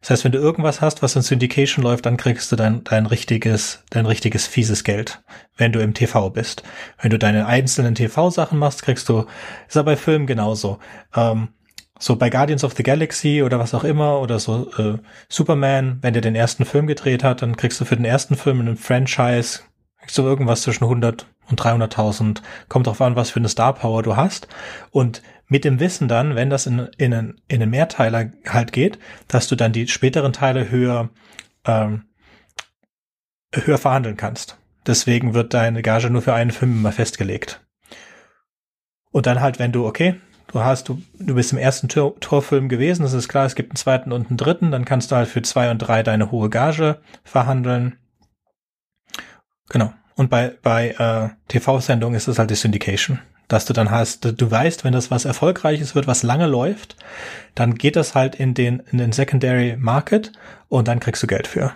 [0.00, 3.06] Das heißt, wenn du irgendwas hast, was in Syndication läuft, dann kriegst du dein, dein
[3.06, 5.22] richtiges, dein richtiges fieses Geld,
[5.56, 6.62] wenn du im TV bist.
[7.00, 9.26] Wenn du deine einzelnen TV-Sachen machst, kriegst du,
[9.66, 10.78] ist aber bei Filmen genauso.
[11.14, 11.48] Ähm,
[11.98, 16.12] so bei Guardians of the Galaxy oder was auch immer oder so äh, Superman, wenn
[16.12, 18.76] der den ersten Film gedreht hat, dann kriegst du für den ersten Film in einem
[18.76, 19.60] Franchise
[20.06, 22.40] kriegst du irgendwas zwischen 100 und 300.000.
[22.68, 24.46] Kommt drauf an, was für eine Star Power du hast.
[24.92, 29.00] Und mit dem Wissen dann, wenn das in, in, einen, in einen Mehrteiler halt geht,
[29.26, 31.10] dass du dann die späteren Teile höher,
[31.64, 32.04] ähm,
[33.52, 34.58] höher verhandeln kannst.
[34.86, 37.60] Deswegen wird deine Gage nur für einen Film immer festgelegt.
[39.10, 42.68] Und dann halt, wenn du, okay, du hast, du, du bist im ersten Tor, Torfilm
[42.68, 45.28] gewesen, das ist klar, es gibt einen zweiten und einen dritten, dann kannst du halt
[45.28, 47.98] für zwei und drei deine hohe Gage verhandeln.
[49.68, 49.92] Genau.
[50.14, 53.20] Und bei, bei äh, TV-Sendungen ist es halt die Syndication.
[53.48, 56.96] Dass du dann hast, du weißt, wenn das was Erfolgreiches wird, was lange läuft,
[57.54, 60.32] dann geht das halt in den, in den Secondary Market
[60.68, 61.72] und dann kriegst du Geld für.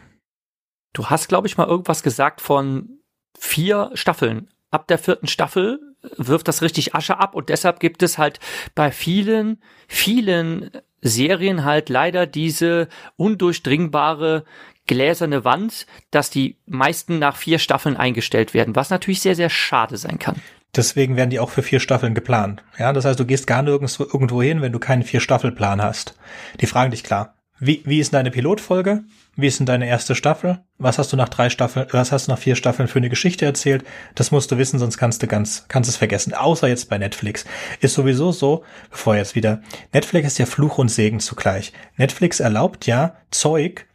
[0.92, 2.98] Du hast, glaube ich, mal irgendwas gesagt von
[3.38, 4.48] vier Staffeln.
[4.72, 5.78] Ab der vierten Staffel
[6.16, 8.40] wirft das richtig Asche ab und deshalb gibt es halt
[8.74, 9.58] bei vielen,
[9.88, 10.70] vielen
[11.02, 14.44] Serien halt leider diese undurchdringbare
[14.86, 19.96] gläserne Wand, dass die meisten nach vier Staffeln eingestellt werden, was natürlich sehr, sehr schade
[19.96, 20.36] sein kann.
[20.74, 22.62] Deswegen werden die auch für vier Staffeln geplant.
[22.78, 26.14] Ja, das heißt, du gehst gar nirgends irgendwo hin, wenn du keinen Vier-Staffel-Plan hast.
[26.60, 29.02] Die fragen dich klar, wie, wie ist deine Pilotfolge?
[29.36, 30.60] Wie ist denn deine erste Staffel?
[30.78, 33.44] Was hast du nach drei Staffeln, was hast du nach vier Staffeln für eine Geschichte
[33.44, 33.84] erzählt?
[34.14, 36.34] Das musst du wissen, sonst kannst du ganz, kannst es vergessen.
[36.34, 37.44] Außer jetzt bei Netflix.
[37.80, 39.62] Ist sowieso so, bevor jetzt wieder,
[39.92, 41.72] Netflix ist ja Fluch und Segen zugleich.
[41.96, 43.86] Netflix erlaubt ja Zeug,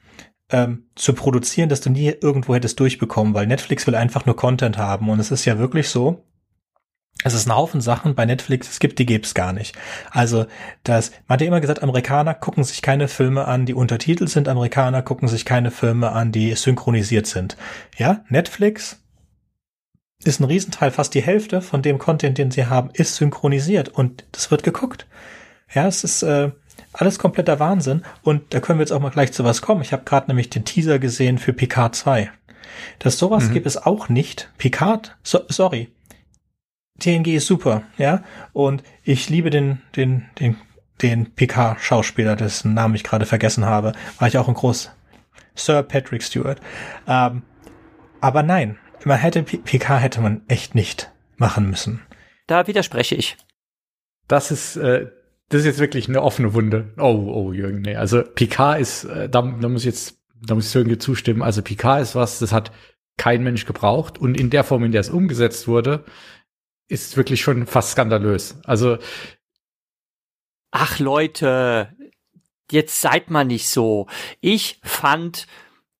[0.52, 4.78] ähm, zu produzieren, dass du nie irgendwo hättest durchbekommen, weil Netflix will einfach nur Content
[4.78, 5.10] haben.
[5.10, 6.24] Und es ist ja wirklich so,
[7.24, 9.76] es ist ein Haufen Sachen bei Netflix, es gibt, die gibt's gar nicht.
[10.12, 10.46] Also,
[10.84, 14.48] das, man hat ja immer gesagt, Amerikaner gucken sich keine Filme an, die untertitelt sind,
[14.48, 17.56] Amerikaner gucken sich keine Filme an, die synchronisiert sind.
[17.98, 19.02] Ja, Netflix
[20.24, 24.26] ist ein Riesenteil, fast die Hälfte von dem Content, den sie haben, ist synchronisiert und
[24.32, 25.08] das wird geguckt.
[25.74, 26.52] Ja, es ist äh,
[26.94, 29.82] alles kompletter Wahnsinn und da können wir jetzt auch mal gleich zu was kommen.
[29.82, 32.32] Ich habe gerade nämlich den Teaser gesehen für Picard 2.
[33.00, 33.54] Das sowas mhm.
[33.54, 34.50] gibt es auch nicht.
[34.58, 35.90] Picard, so, sorry,
[37.00, 38.24] TNG ist super, ja.
[38.54, 40.58] Und ich liebe den, den, den,
[41.02, 43.94] den PK-Schauspieler, dessen Namen ich gerade vergessen habe.
[44.18, 44.92] War ich auch ein groß
[45.56, 46.60] Sir Patrick Stewart.
[47.08, 47.44] Ähm,
[48.22, 52.02] aber nein, man hätte PK hätte man echt nicht machen müssen.
[52.48, 53.38] Da widerspreche ich.
[54.28, 55.08] Das ist, äh,
[55.50, 56.94] das ist jetzt wirklich eine offene Wunde.
[56.98, 57.96] Oh, oh, Jürgen, nee.
[57.96, 61.42] Also PK ist, äh, da, da muss ich jetzt, da muss ich irgendwie zustimmen.
[61.42, 62.72] Also PK ist was, das hat
[63.18, 66.04] kein Mensch gebraucht und in der Form, in der es umgesetzt wurde,
[66.88, 68.58] ist wirklich schon fast skandalös.
[68.66, 68.98] Also
[70.78, 71.96] Ach Leute,
[72.70, 74.08] jetzt seid mal nicht so.
[74.42, 75.48] Ich fand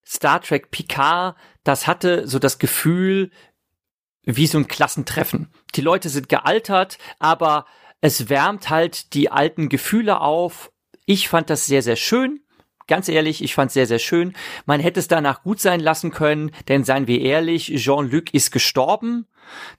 [0.06, 3.32] Star Trek Picard, das hatte so das Gefühl
[4.24, 5.50] wie so ein Klassentreffen.
[5.76, 7.66] Die Leute sind gealtert, aber
[8.02, 10.72] es wärmt halt die alten Gefühle auf.
[11.06, 12.42] Ich fand das sehr, sehr schön.
[12.88, 14.36] Ganz ehrlich, ich fand es sehr, sehr schön.
[14.66, 19.26] Man hätte es danach gut sein lassen können, denn seien wir ehrlich, Jean-Luc ist gestorben,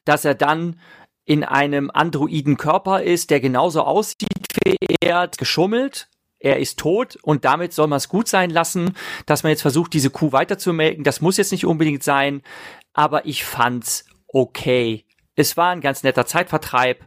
[0.04, 0.80] dass er dann
[1.24, 4.28] in einem androiden Körper ist, der genauso aussieht
[4.64, 9.42] wie er, geschummelt, er ist tot und damit soll man es gut sein lassen, dass
[9.42, 11.02] man jetzt versucht, diese Kuh weiterzumelken.
[11.02, 12.42] Das muss jetzt nicht unbedingt sein,
[12.92, 15.04] aber ich fand's okay.
[15.34, 17.04] Es war ein ganz netter Zeitvertreib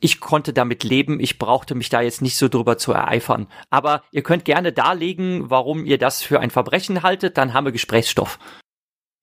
[0.00, 3.48] ich konnte damit leben, ich brauchte mich da jetzt nicht so drüber zu ereifern.
[3.70, 7.72] Aber ihr könnt gerne darlegen, warum ihr das für ein Verbrechen haltet, dann haben wir
[7.72, 8.38] Gesprächsstoff.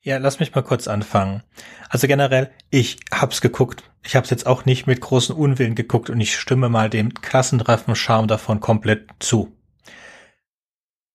[0.05, 1.43] Ja, lass mich mal kurz anfangen.
[1.87, 3.83] Also generell, ich hab's geguckt.
[4.03, 7.95] Ich hab's jetzt auch nicht mit großen Unwillen geguckt und ich stimme mal dem Klassentreffen
[7.95, 9.55] Charme davon komplett zu.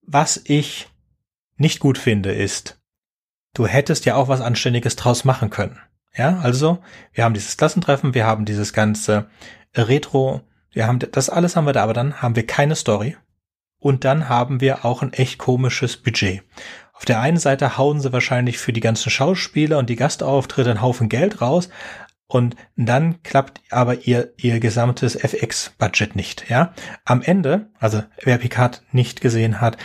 [0.01, 0.88] Was ich
[1.59, 2.81] nicht gut finde, ist,
[3.53, 5.79] du hättest ja auch was Anständiges draus machen können.
[6.16, 6.79] Ja, also
[7.12, 9.29] wir haben dieses Klassentreffen, wir haben dieses ganze
[9.77, 10.40] Retro,
[10.72, 13.18] wir haben das alles haben wir da, aber dann haben wir keine Story
[13.79, 16.42] und dann haben wir auch ein echt komisches Budget.
[16.98, 20.82] Auf der einen Seite hauen sie wahrscheinlich für die ganzen Schauspieler und die Gastauftritte einen
[20.82, 21.68] Haufen Geld raus
[22.26, 26.50] und dann klappt aber ihr ihr gesamtes FX-Budget nicht.
[26.50, 29.76] Ja, am Ende, also wer Picard nicht gesehen hat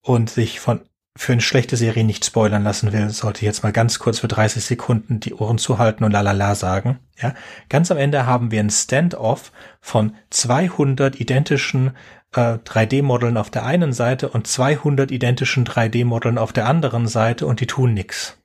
[0.00, 0.80] und sich von
[1.16, 4.64] für eine schlechte Serie nicht spoilern lassen will, sollte jetzt mal ganz kurz für 30
[4.64, 6.98] Sekunden die Ohren zuhalten und lalala sagen.
[7.20, 7.34] Ja,
[7.68, 11.92] ganz am Ende haben wir ein Standoff von 200 identischen
[12.36, 17.60] äh, 3D-Modeln auf der einen Seite und 200 identischen 3D-Modeln auf der anderen Seite und
[17.60, 18.38] die tun nix.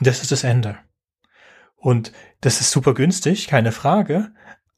[0.00, 0.78] Das ist das Ende.
[1.76, 4.32] Und das ist super günstig, keine Frage,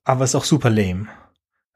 [0.04, 1.08] aber ist auch super lame.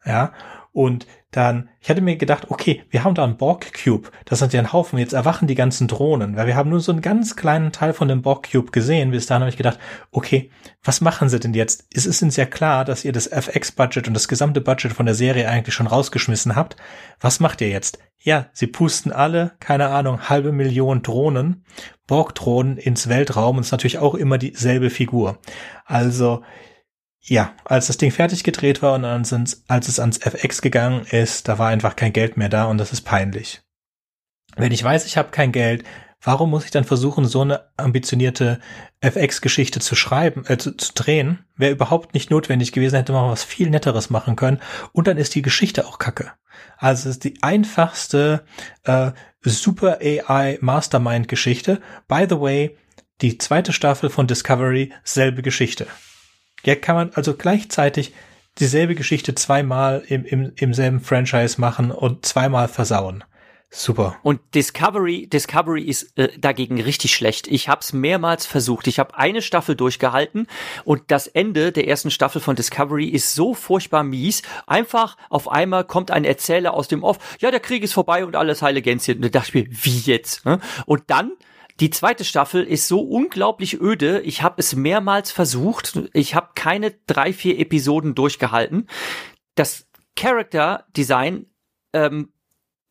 [0.04, 0.32] Ja,
[0.72, 4.52] und dann, ich hatte mir gedacht, okay, wir haben da einen Borg Cube, das sind
[4.52, 7.36] ja ein Haufen, jetzt erwachen die ganzen Drohnen, weil wir haben nur so einen ganz
[7.36, 9.10] kleinen Teil von dem Borg Cube gesehen.
[9.10, 9.78] Bis dahin habe ich gedacht,
[10.10, 10.50] okay,
[10.84, 11.86] was machen sie denn jetzt?
[11.92, 15.14] Es ist uns ja klar, dass ihr das FX-Budget und das gesamte Budget von der
[15.14, 16.76] Serie eigentlich schon rausgeschmissen habt.
[17.18, 17.98] Was macht ihr jetzt?
[18.18, 21.64] Ja, sie pusten alle, keine Ahnung, halbe Million Drohnen,
[22.06, 25.38] Borg-Drohnen ins Weltraum und ist natürlich auch immer dieselbe Figur.
[25.86, 26.42] Also,
[27.24, 29.32] ja, als das Ding fertig gedreht war und als,
[29.68, 32.92] als es ans FX gegangen ist, da war einfach kein Geld mehr da und das
[32.92, 33.62] ist peinlich.
[34.56, 35.85] Wenn ich weiß, ich habe kein Geld,
[36.20, 38.61] warum muss ich dann versuchen, so eine ambitionierte
[39.00, 41.44] FX-Geschichte zu schreiben, äh, zu, zu drehen?
[41.56, 44.61] Wäre überhaupt nicht notwendig gewesen, hätte man was viel Netteres machen können.
[44.92, 46.32] Und dann ist die Geschichte auch kacke.
[46.76, 48.44] Also es ist die einfachste
[48.85, 51.80] äh, Super AI Mastermind-Geschichte.
[52.08, 52.76] By the way,
[53.20, 55.87] die zweite Staffel von Discovery, selbe Geschichte.
[56.64, 58.12] Ja, kann man also gleichzeitig
[58.59, 63.25] dieselbe Geschichte zweimal im, im, im selben Franchise machen und zweimal versauen.
[63.75, 64.16] Super.
[64.22, 67.48] Und Discovery, Discovery ist äh, dagegen richtig schlecht.
[67.48, 68.87] Ich habe es mehrmals versucht.
[68.87, 70.46] Ich habe eine Staffel durchgehalten
[70.85, 74.42] und das Ende der ersten Staffel von Discovery ist so furchtbar mies.
[74.66, 77.18] Einfach auf einmal kommt ein Erzähler aus dem Off.
[77.40, 79.16] Ja, der Krieg ist vorbei und alles heile Gänschen.
[79.16, 80.44] Und da dachte ich mir, wie jetzt?
[80.44, 80.61] Ne?
[80.85, 81.33] Und dann
[81.80, 84.20] die zweite Staffel ist so unglaublich öde.
[84.20, 86.00] Ich habe es mehrmals versucht.
[86.12, 88.88] Ich habe keine drei, vier Episoden durchgehalten.
[89.54, 91.46] Das Character Design
[91.92, 92.32] ähm,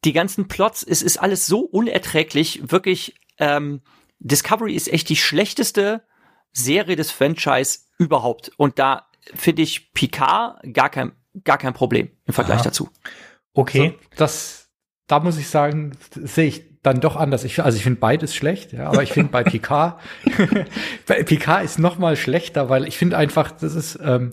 [0.03, 3.81] die ganzen Plots, es ist alles so unerträglich, wirklich, ähm,
[4.19, 6.03] Discovery ist echt die schlechteste
[6.51, 8.51] Serie des Franchise überhaupt.
[8.57, 11.13] Und da finde ich Picard gar kein,
[11.43, 12.65] gar kein Problem im Vergleich Aha.
[12.65, 12.89] dazu.
[13.53, 13.97] Okay.
[13.99, 14.69] So, das,
[15.07, 17.43] da muss ich sagen, sehe ich dann doch anders.
[17.43, 19.99] Ich, also ich finde beides schlecht, ja, aber ich finde bei Picard,
[21.07, 24.31] bei Picard ist noch mal schlechter, weil ich finde einfach, das ist, ähm,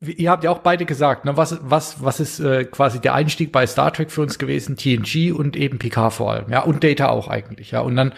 [0.00, 3.50] ihr habt ja auch beide gesagt, ne, was, was, was ist äh, quasi der Einstieg
[3.50, 4.76] bei Star Trek für uns gewesen?
[4.76, 7.80] TNG und eben Picard vor allem, ja, und Data auch eigentlich, ja.
[7.80, 8.12] Und dann,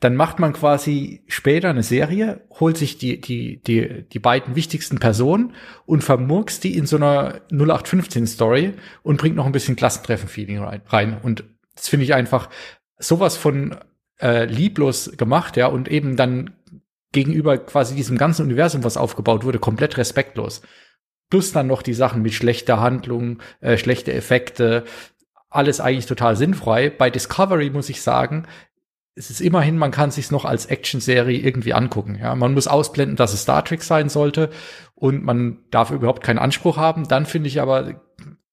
[0.00, 4.98] dann macht man quasi später eine Serie, holt sich die, die, die, die beiden wichtigsten
[4.98, 5.54] Personen
[5.86, 11.18] und vermurkst die in so einer 0815-Story und bringt noch ein bisschen Klassentreffen-Feeling rein, rein.
[11.22, 11.44] Und
[11.76, 12.48] das finde ich einfach
[13.00, 13.76] sowas von
[14.20, 16.52] äh, lieblos gemacht, ja, und eben dann
[17.12, 20.62] gegenüber quasi diesem ganzen Universum, was aufgebaut wurde, komplett respektlos.
[21.28, 24.84] Plus dann noch die Sachen mit schlechter Handlung, äh, schlechte Effekte,
[25.48, 26.90] alles eigentlich total sinnfrei.
[26.90, 28.46] Bei Discovery muss ich sagen,
[29.16, 32.16] es ist immerhin, man kann sich noch als Action-Serie irgendwie angucken.
[32.20, 34.50] Ja, man muss ausblenden, dass es Star Trek sein sollte
[34.94, 37.08] und man darf überhaupt keinen Anspruch haben.
[37.08, 38.00] Dann finde ich aber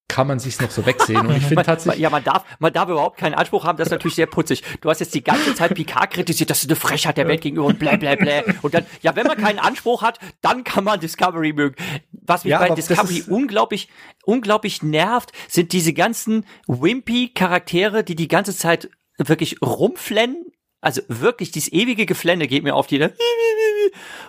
[0.08, 1.28] kann man sich's noch so wegsehen.
[1.28, 2.02] Und ich finde tatsächlich.
[2.02, 4.64] Ja, man darf, man darf überhaupt keinen Anspruch haben, das ist natürlich sehr putzig.
[4.82, 7.68] Du hast jetzt die ganze Zeit Picard kritisiert, das ist eine Frechheit der Welt gegenüber
[7.68, 8.44] und bla bla bla.
[8.62, 11.76] Und dann, ja, wenn man keinen Anspruch hat, dann kann man Discovery mögen.
[12.12, 13.90] Was mich ja, bei Discovery unglaublich,
[14.24, 20.46] unglaublich nervt, sind diese ganzen wimpy Charaktere, die die ganze Zeit wirklich rumflennen.
[20.80, 23.14] Also wirklich, dieses ewige Geflenne geht mir auf die, ne?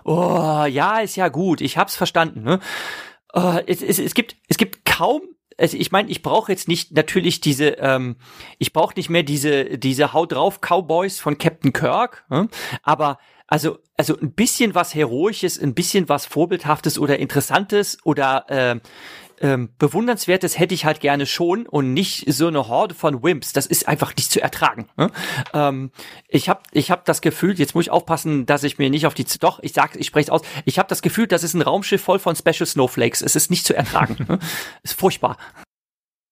[0.05, 2.61] Oh, ja, ist ja gut, ich hab's verstanden, ne?
[3.35, 5.21] Uh, es, es, es gibt, es gibt kaum
[5.59, 8.17] also ich meine, ich brauche jetzt nicht natürlich diese, ähm,
[8.59, 12.49] ich brauche nicht mehr diese, diese Haut drauf Cowboys von Captain Kirk, hm?
[12.83, 13.19] aber
[13.49, 18.81] also, also ein bisschen was Heroisches, ein bisschen was Vorbildhaftes oder Interessantes oder äh,
[19.43, 23.53] ähm, bewundernswertes hätte ich halt gerne schon und nicht so eine Horde von Wimps.
[23.53, 24.89] Das ist einfach nicht zu ertragen.
[24.97, 25.11] Ne?
[25.55, 25.91] Ähm,
[26.29, 29.15] ich habe ich hab das Gefühl, jetzt muss ich aufpassen, dass ich mir nicht auf
[29.15, 30.43] die doch, ich sag, ich spreche aus.
[30.65, 33.23] Ich habe das Gefühl, das ist ein Raumschiff voll von Special Snowflakes.
[33.23, 34.17] Es ist nicht zu ertragen.
[34.29, 34.39] ne?
[34.83, 35.37] Ist furchtbar.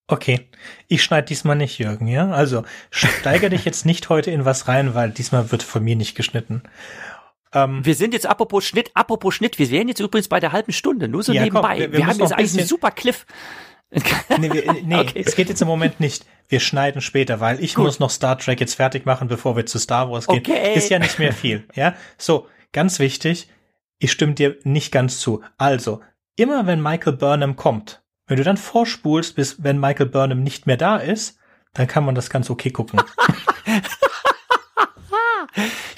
[0.09, 0.49] Okay,
[0.87, 2.31] ich schneide diesmal nicht, Jürgen, ja?
[2.31, 6.14] Also steigere dich jetzt nicht heute in was rein, weil diesmal wird von mir nicht
[6.14, 6.62] geschnitten.
[7.52, 10.72] Ähm, wir sind jetzt apropos Schnitt, apropos Schnitt, wir wären jetzt übrigens bei der halben
[10.72, 11.68] Stunde, nur so ja, nebenbei.
[11.68, 13.26] Komm, wir, wir, wir haben jetzt eigentlich einen super Cliff.
[13.90, 15.22] nee, wir, nee okay.
[15.24, 16.26] es geht jetzt im Moment nicht.
[16.48, 17.85] Wir schneiden später, weil ich Gut.
[17.85, 20.38] muss noch Star Trek jetzt fertig machen, bevor wir zu Star Wars gehen.
[20.38, 20.74] Okay.
[20.74, 21.94] Ist ja nicht mehr viel, ja?
[22.18, 23.48] So, ganz wichtig,
[23.98, 25.42] ich stimme dir nicht ganz zu.
[25.56, 26.00] Also,
[26.37, 30.76] immer wenn Michael Burnham kommt, wenn du dann vorspulst, bis wenn Michael Burnham nicht mehr
[30.76, 31.38] da ist,
[31.72, 33.00] dann kann man das ganz okay gucken.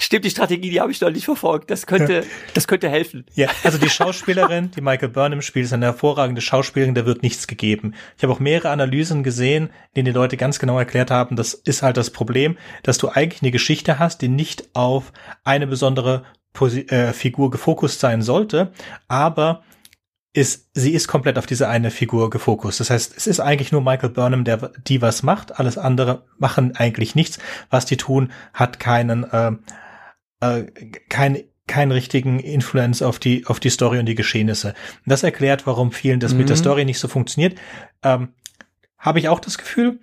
[0.09, 1.69] Stimmt, die Strategie, die habe ich noch nicht verfolgt.
[1.69, 2.23] Das könnte,
[2.55, 3.27] das könnte helfen.
[3.35, 7.45] Ja, also die Schauspielerin, die Michael Burnham spielt, ist eine hervorragende Schauspielerin, da wird nichts
[7.45, 7.93] gegeben.
[8.17, 11.53] Ich habe auch mehrere Analysen gesehen, in denen die Leute ganz genau erklärt haben, das
[11.53, 16.23] ist halt das Problem, dass du eigentlich eine Geschichte hast, die nicht auf eine besondere
[16.53, 18.71] Posi äh, Figur gefokust sein sollte,
[19.07, 19.61] aber
[20.33, 22.79] ist, sie ist komplett auf diese eine Figur gefokust.
[22.79, 25.59] Das heißt, es ist eigentlich nur Michael Burnham, der die was macht.
[25.59, 27.37] Alles andere machen eigentlich nichts.
[27.69, 29.51] Was die tun, hat keinen, äh,
[30.39, 30.63] äh,
[31.09, 34.69] kein, keinen richtigen Influence auf die, auf die Story und die Geschehnisse.
[34.69, 36.39] Und das erklärt, warum vielen das mhm.
[36.39, 36.61] mit der mhm.
[36.61, 37.57] Story nicht so funktioniert.
[38.03, 38.29] Ähm,
[38.97, 39.99] habe ich auch das Gefühl,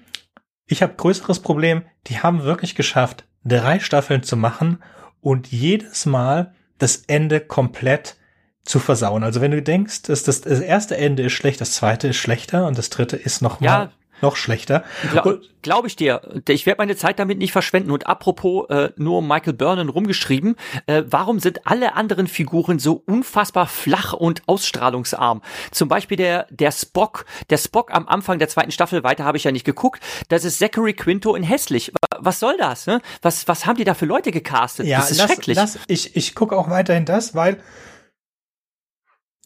[0.66, 4.82] ich habe größeres Problem, die haben wirklich geschafft, drei Staffeln zu machen
[5.20, 8.16] und jedes Mal das Ende komplett
[8.64, 9.22] zu versauen.
[9.22, 12.66] Also wenn du denkst, dass das, das erste Ende ist schlecht, das zweite ist schlechter
[12.66, 14.84] und das dritte ist noch ja, noch schlechter.
[15.10, 16.20] Glaube glaub ich dir.
[16.48, 17.90] Ich werde meine Zeit damit nicht verschwenden.
[17.90, 20.54] Und apropos äh, nur Michael Burnham rumgeschrieben,
[20.86, 25.42] äh, warum sind alle anderen Figuren so unfassbar flach und ausstrahlungsarm?
[25.72, 29.02] Zum Beispiel der der Spock, der Spock am Anfang der zweiten Staffel.
[29.02, 30.00] Weiter habe ich ja nicht geguckt.
[30.28, 31.92] Das ist Zachary Quinto in hässlich.
[32.18, 32.86] Was soll das?
[32.86, 33.00] Ne?
[33.22, 34.86] Was was haben die da für Leute gecastet?
[34.86, 35.56] Ja, das ist lass, schrecklich.
[35.56, 37.58] Lass, ich ich gucke auch weiterhin das, weil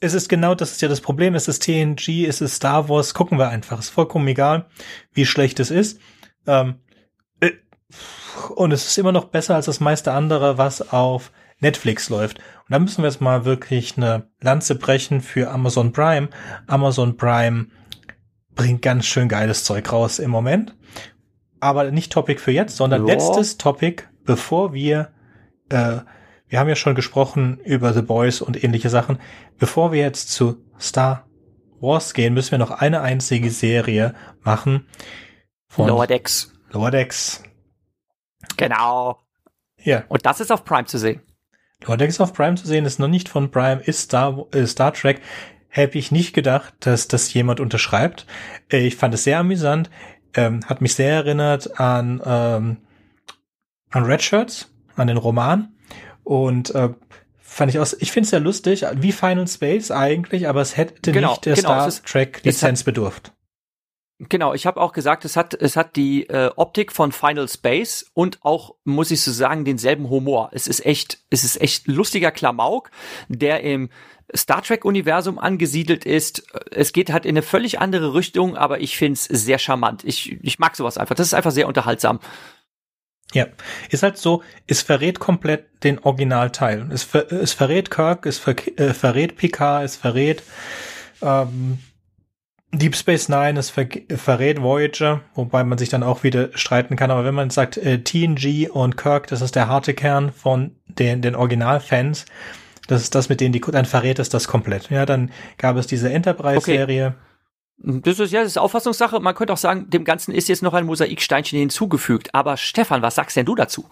[0.00, 1.34] es ist genau, das ist ja das Problem.
[1.34, 3.78] Es ist TNG, es ist Star Wars, gucken wir einfach.
[3.78, 4.66] Es ist vollkommen egal,
[5.12, 6.00] wie schlecht es ist.
[6.46, 6.76] Ähm,
[7.40, 7.50] äh,
[8.54, 12.38] und es ist immer noch besser als das meiste andere, was auf Netflix läuft.
[12.38, 16.30] Und da müssen wir jetzt mal wirklich eine Lanze brechen für Amazon Prime.
[16.66, 17.66] Amazon Prime
[18.54, 20.74] bringt ganz schön geiles Zeug raus im Moment.
[21.62, 23.12] aber nicht Topic für jetzt, sondern Ja.
[23.12, 25.10] letztes Topic, bevor wir,
[25.68, 25.98] äh,
[26.50, 29.18] wir haben ja schon gesprochen über The Boys und ähnliche Sachen.
[29.58, 31.24] Bevor wir jetzt zu Star
[31.80, 34.86] Wars gehen, müssen wir noch eine einzige Serie machen
[35.68, 36.52] von Lower Decks.
[36.72, 37.44] Lower Decks.
[38.56, 39.20] Genau.
[39.82, 41.22] Ja, Und das ist auf Prime zu sehen.
[41.84, 44.92] Lower Decks auf Prime zu sehen, ist noch nicht von Prime, ist Star, äh, Star
[44.92, 45.22] Trek.
[45.68, 48.26] Hätte ich nicht gedacht, dass das jemand unterschreibt.
[48.70, 49.88] Äh, ich fand es sehr amüsant,
[50.34, 52.78] ähm, hat mich sehr erinnert an, ähm,
[53.90, 55.72] an Red Shirts, an den Roman.
[56.30, 56.90] Und äh,
[57.40, 61.10] fand ich aus, ich finde es sehr lustig, wie Final Space eigentlich, aber es hätte
[61.10, 63.32] Genau, nicht der genau, Star es ist- Trek es Lizenz bedurft.
[64.28, 68.08] Genau, ich habe auch gesagt, es hat, es hat die äh, Optik von Final Space
[68.14, 70.50] und auch, muss ich so sagen, denselben Humor.
[70.52, 72.92] Es ist echt, es ist echt lustiger Klamauk,
[73.28, 73.88] der im
[74.36, 76.44] Star Trek-Universum angesiedelt ist.
[76.70, 80.04] Es geht halt in eine völlig andere Richtung, aber ich find's sehr charmant.
[80.04, 81.16] Ich, ich mag sowas einfach.
[81.16, 82.20] Das ist einfach sehr unterhaltsam.
[83.32, 83.46] Ja,
[83.90, 86.86] ist halt so, es verrät komplett den Originalteil.
[86.90, 90.42] Es, ver es verrät Kirk, es ver äh, verrät Picard, es verrät
[91.22, 91.78] ähm,
[92.72, 97.10] Deep Space Nine, es ver verrät Voyager, wobei man sich dann auch wieder streiten kann.
[97.10, 101.22] Aber wenn man sagt äh, TNG und Kirk, das ist der harte Kern von den,
[101.22, 102.26] den Originalfans,
[102.88, 104.90] das ist das, mit denen die, dann verrät es das komplett.
[104.90, 107.14] Ja, dann gab es diese Enterprise-Serie.
[107.82, 109.20] Das ist ja das ist Auffassungssache.
[109.20, 112.34] Man könnte auch sagen, dem Ganzen ist jetzt noch ein Mosaiksteinchen hinzugefügt.
[112.34, 113.86] Aber Stefan, was sagst denn du dazu?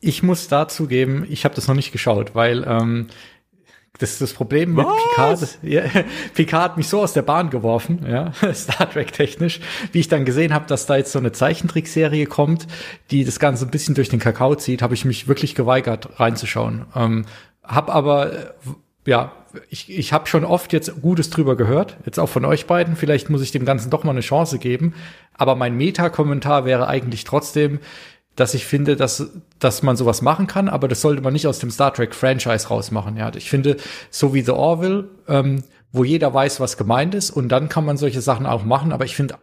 [0.00, 3.08] Ich muss dazu geben, ich habe das noch nicht geschaut, weil ähm,
[3.98, 4.86] das ist das Problem mit?
[4.86, 5.42] Picard.
[5.42, 5.82] Das, ja,
[6.34, 9.60] Picard hat mich so aus der Bahn geworfen, ja, Star Trek technisch,
[9.92, 12.66] wie ich dann gesehen habe, dass da jetzt so eine Zeichentrickserie kommt,
[13.10, 16.86] die das Ganze ein bisschen durch den Kakao zieht, habe ich mich wirklich geweigert reinzuschauen.
[16.96, 17.26] Ähm,
[17.62, 18.46] hab aber äh,
[19.06, 19.32] ja,
[19.68, 22.96] ich, ich habe schon oft jetzt Gutes drüber gehört, jetzt auch von euch beiden.
[22.96, 24.94] Vielleicht muss ich dem Ganzen doch mal eine Chance geben.
[25.34, 27.80] Aber mein Meta-Kommentar wäre eigentlich trotzdem,
[28.36, 31.58] dass ich finde, dass, dass man sowas machen kann, aber das sollte man nicht aus
[31.58, 33.16] dem Star Trek Franchise rausmachen.
[33.16, 33.76] Ja, ich finde,
[34.10, 37.96] so wie The Orville, ähm, wo jeder weiß, was gemeint ist, und dann kann man
[37.96, 38.92] solche Sachen auch machen.
[38.92, 39.36] Aber ich finde,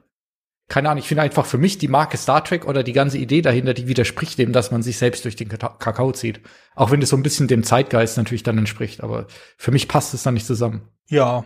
[0.67, 3.41] keine Ahnung, ich finde einfach für mich die Marke Star Trek oder die ganze Idee
[3.41, 6.41] dahinter, die widerspricht dem, dass man sich selbst durch den Kakao zieht.
[6.75, 10.13] Auch wenn das so ein bisschen dem Zeitgeist natürlich dann entspricht, aber für mich passt
[10.13, 10.89] es dann nicht zusammen.
[11.07, 11.45] Ja.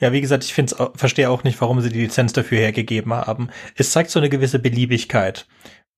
[0.00, 3.50] Ja, wie gesagt, ich find's, verstehe auch nicht, warum sie die Lizenz dafür hergegeben haben.
[3.74, 5.48] Es zeigt so eine gewisse Beliebigkeit.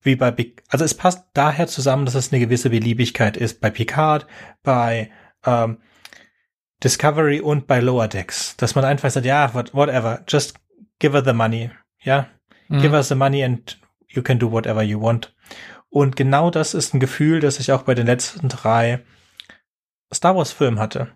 [0.03, 3.69] Wie bei, Pic- also es passt daher zusammen, dass es eine gewisse Beliebigkeit ist bei
[3.69, 4.25] Picard,
[4.63, 5.11] bei
[5.45, 5.77] ähm,
[6.83, 8.57] Discovery und bei Lower Decks.
[8.57, 10.55] Dass man einfach sagt, ja, what, whatever, just
[10.97, 11.69] give her the money.
[12.03, 12.27] Ja,
[12.79, 15.33] give us the money and you can do whatever you want.
[15.89, 19.03] Und genau das ist ein Gefühl, das ich auch bei den letzten drei
[20.13, 21.09] Star Wars Filmen hatte.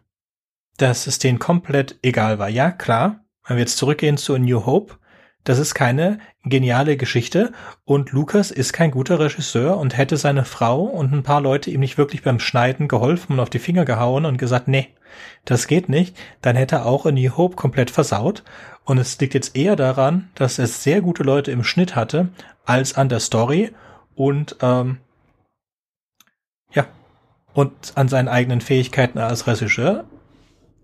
[0.78, 2.49] Dass es denen komplett egal war.
[2.49, 4.97] Ja, klar, wenn wir jetzt zurückgehen zu A New Hope,
[5.45, 7.53] das ist keine geniale Geschichte
[7.86, 11.82] und Lucas ist kein guter Regisseur und hätte seine Frau und ein paar Leute ihm
[11.82, 14.89] nicht wirklich beim Schneiden geholfen und auf die Finger gehauen und gesagt, nee,
[15.45, 18.43] das geht nicht, dann hätte er auch A New Hope komplett versaut.
[18.86, 22.29] Und es liegt jetzt eher daran, dass es sehr gute Leute im Schnitt hatte,
[22.65, 23.71] als an der Story
[24.15, 24.99] und ähm,
[26.71, 26.86] ja,
[27.53, 30.05] und an seinen eigenen Fähigkeiten als Regisseur.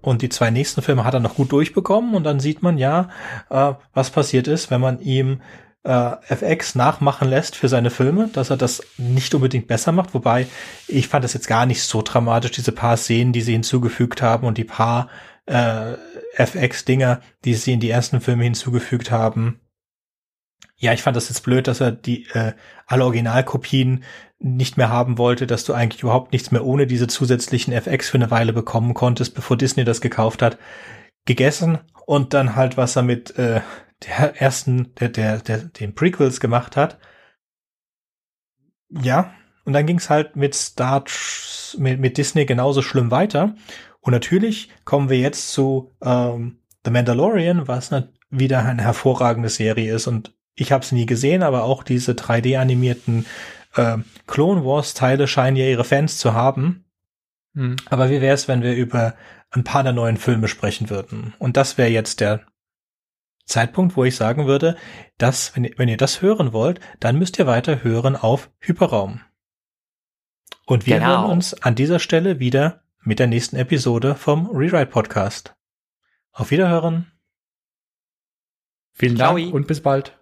[0.01, 3.09] Und die zwei nächsten Filme hat er noch gut durchbekommen und dann sieht man ja,
[3.51, 5.41] äh, was passiert ist, wenn man ihm
[5.83, 10.15] äh, FX nachmachen lässt für seine Filme, dass er das nicht unbedingt besser macht.
[10.15, 10.47] Wobei
[10.87, 14.47] ich fand das jetzt gar nicht so dramatisch, diese paar Szenen, die sie hinzugefügt haben
[14.47, 15.09] und die paar
[15.51, 15.97] äh,
[16.37, 19.59] FX-Dinger, die sie in die ersten Filme hinzugefügt haben.
[20.77, 22.53] Ja, ich fand das jetzt blöd, dass er die äh,
[22.87, 24.03] alle Originalkopien
[24.39, 28.17] nicht mehr haben wollte, dass du eigentlich überhaupt nichts mehr ohne diese zusätzlichen FX für
[28.17, 30.57] eine Weile bekommen konntest, bevor Disney das gekauft hat,
[31.25, 33.61] gegessen und dann halt, was er mit äh,
[34.07, 36.97] der ersten, der, der, der, den Prequels gemacht hat.
[38.89, 39.33] Ja,
[39.65, 41.03] und dann ging's halt mit Star,
[41.77, 43.53] mit, mit Disney genauso schlimm weiter.
[44.01, 47.91] Und natürlich kommen wir jetzt zu ähm, The Mandalorian, was
[48.29, 50.07] wieder eine hervorragende Serie ist.
[50.07, 53.25] Und ich habe es nie gesehen, aber auch diese 3D-animierten
[53.75, 53.97] äh,
[54.27, 56.85] Clone Wars-Teile scheinen ja ihre Fans zu haben.
[57.53, 57.75] Mhm.
[57.89, 59.13] Aber wie wäre es, wenn wir über
[59.51, 61.33] ein paar der neuen Filme sprechen würden?
[61.39, 62.41] Und das wäre jetzt der
[63.45, 64.77] Zeitpunkt, wo ich sagen würde,
[65.17, 69.21] dass, wenn, ihr- wenn ihr das hören wollt, dann müsst ihr weiter hören auf Hyperraum.
[70.65, 71.07] Und wir Genau.
[71.23, 75.53] hören uns an dieser Stelle wieder mit der nächsten Episode vom Rewrite Podcast.
[76.31, 77.11] Auf Wiederhören.
[78.93, 79.37] Vielen Ciao.
[79.37, 80.17] Dank und bis bald.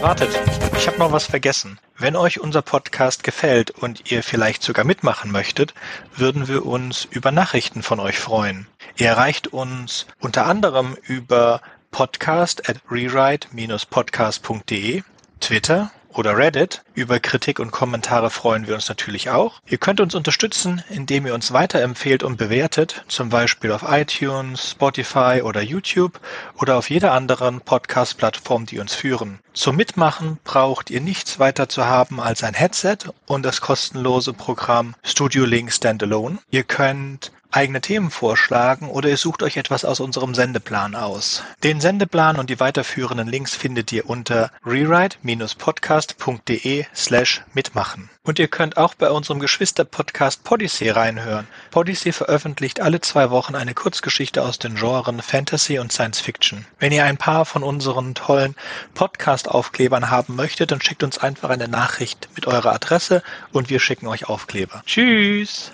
[0.00, 0.28] Wartet,
[0.76, 1.80] ich habe noch was vergessen.
[1.96, 5.74] Wenn euch unser Podcast gefällt und ihr vielleicht sogar mitmachen möchtet,
[6.14, 8.68] würden wir uns über Nachrichten von euch freuen.
[8.96, 15.02] Ihr erreicht uns unter anderem über podcast at rewrite-podcast.de,
[15.40, 16.82] Twitter oder Reddit.
[16.94, 19.60] Über Kritik und Kommentare freuen wir uns natürlich auch.
[19.66, 25.42] Ihr könnt uns unterstützen, indem ihr uns weiterempfehlt und bewertet, zum Beispiel auf iTunes, Spotify
[25.42, 26.20] oder YouTube
[26.60, 29.38] oder auf jeder anderen Podcast-Plattform, die uns führen.
[29.52, 34.94] Zum Mitmachen braucht ihr nichts weiter zu haben als ein Headset und das kostenlose Programm
[35.02, 36.38] Studio Link Standalone.
[36.50, 41.42] Ihr könnt eigene Themen vorschlagen oder ihr sucht euch etwas aus unserem Sendeplan aus.
[41.64, 48.10] Den Sendeplan und die weiterführenden Links findet ihr unter rewrite-podcast.de slash mitmachen.
[48.22, 51.48] Und ihr könnt auch bei unserem Geschwister-Podcast Podyssey reinhören.
[51.70, 56.66] Podyssey veröffentlicht alle zwei Wochen eine Kurzgeschichte aus den Genren Fantasy und Science Fiction.
[56.78, 58.54] Wenn ihr ein paar von unseren tollen
[58.92, 63.22] Podcast-Aufklebern haben möchtet, dann schickt uns einfach eine Nachricht mit eurer Adresse
[63.52, 64.82] und wir schicken euch Aufkleber.
[64.84, 65.72] Tschüss!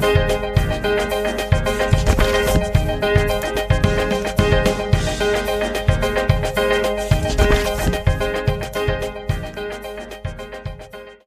[0.00, 0.53] Thank you.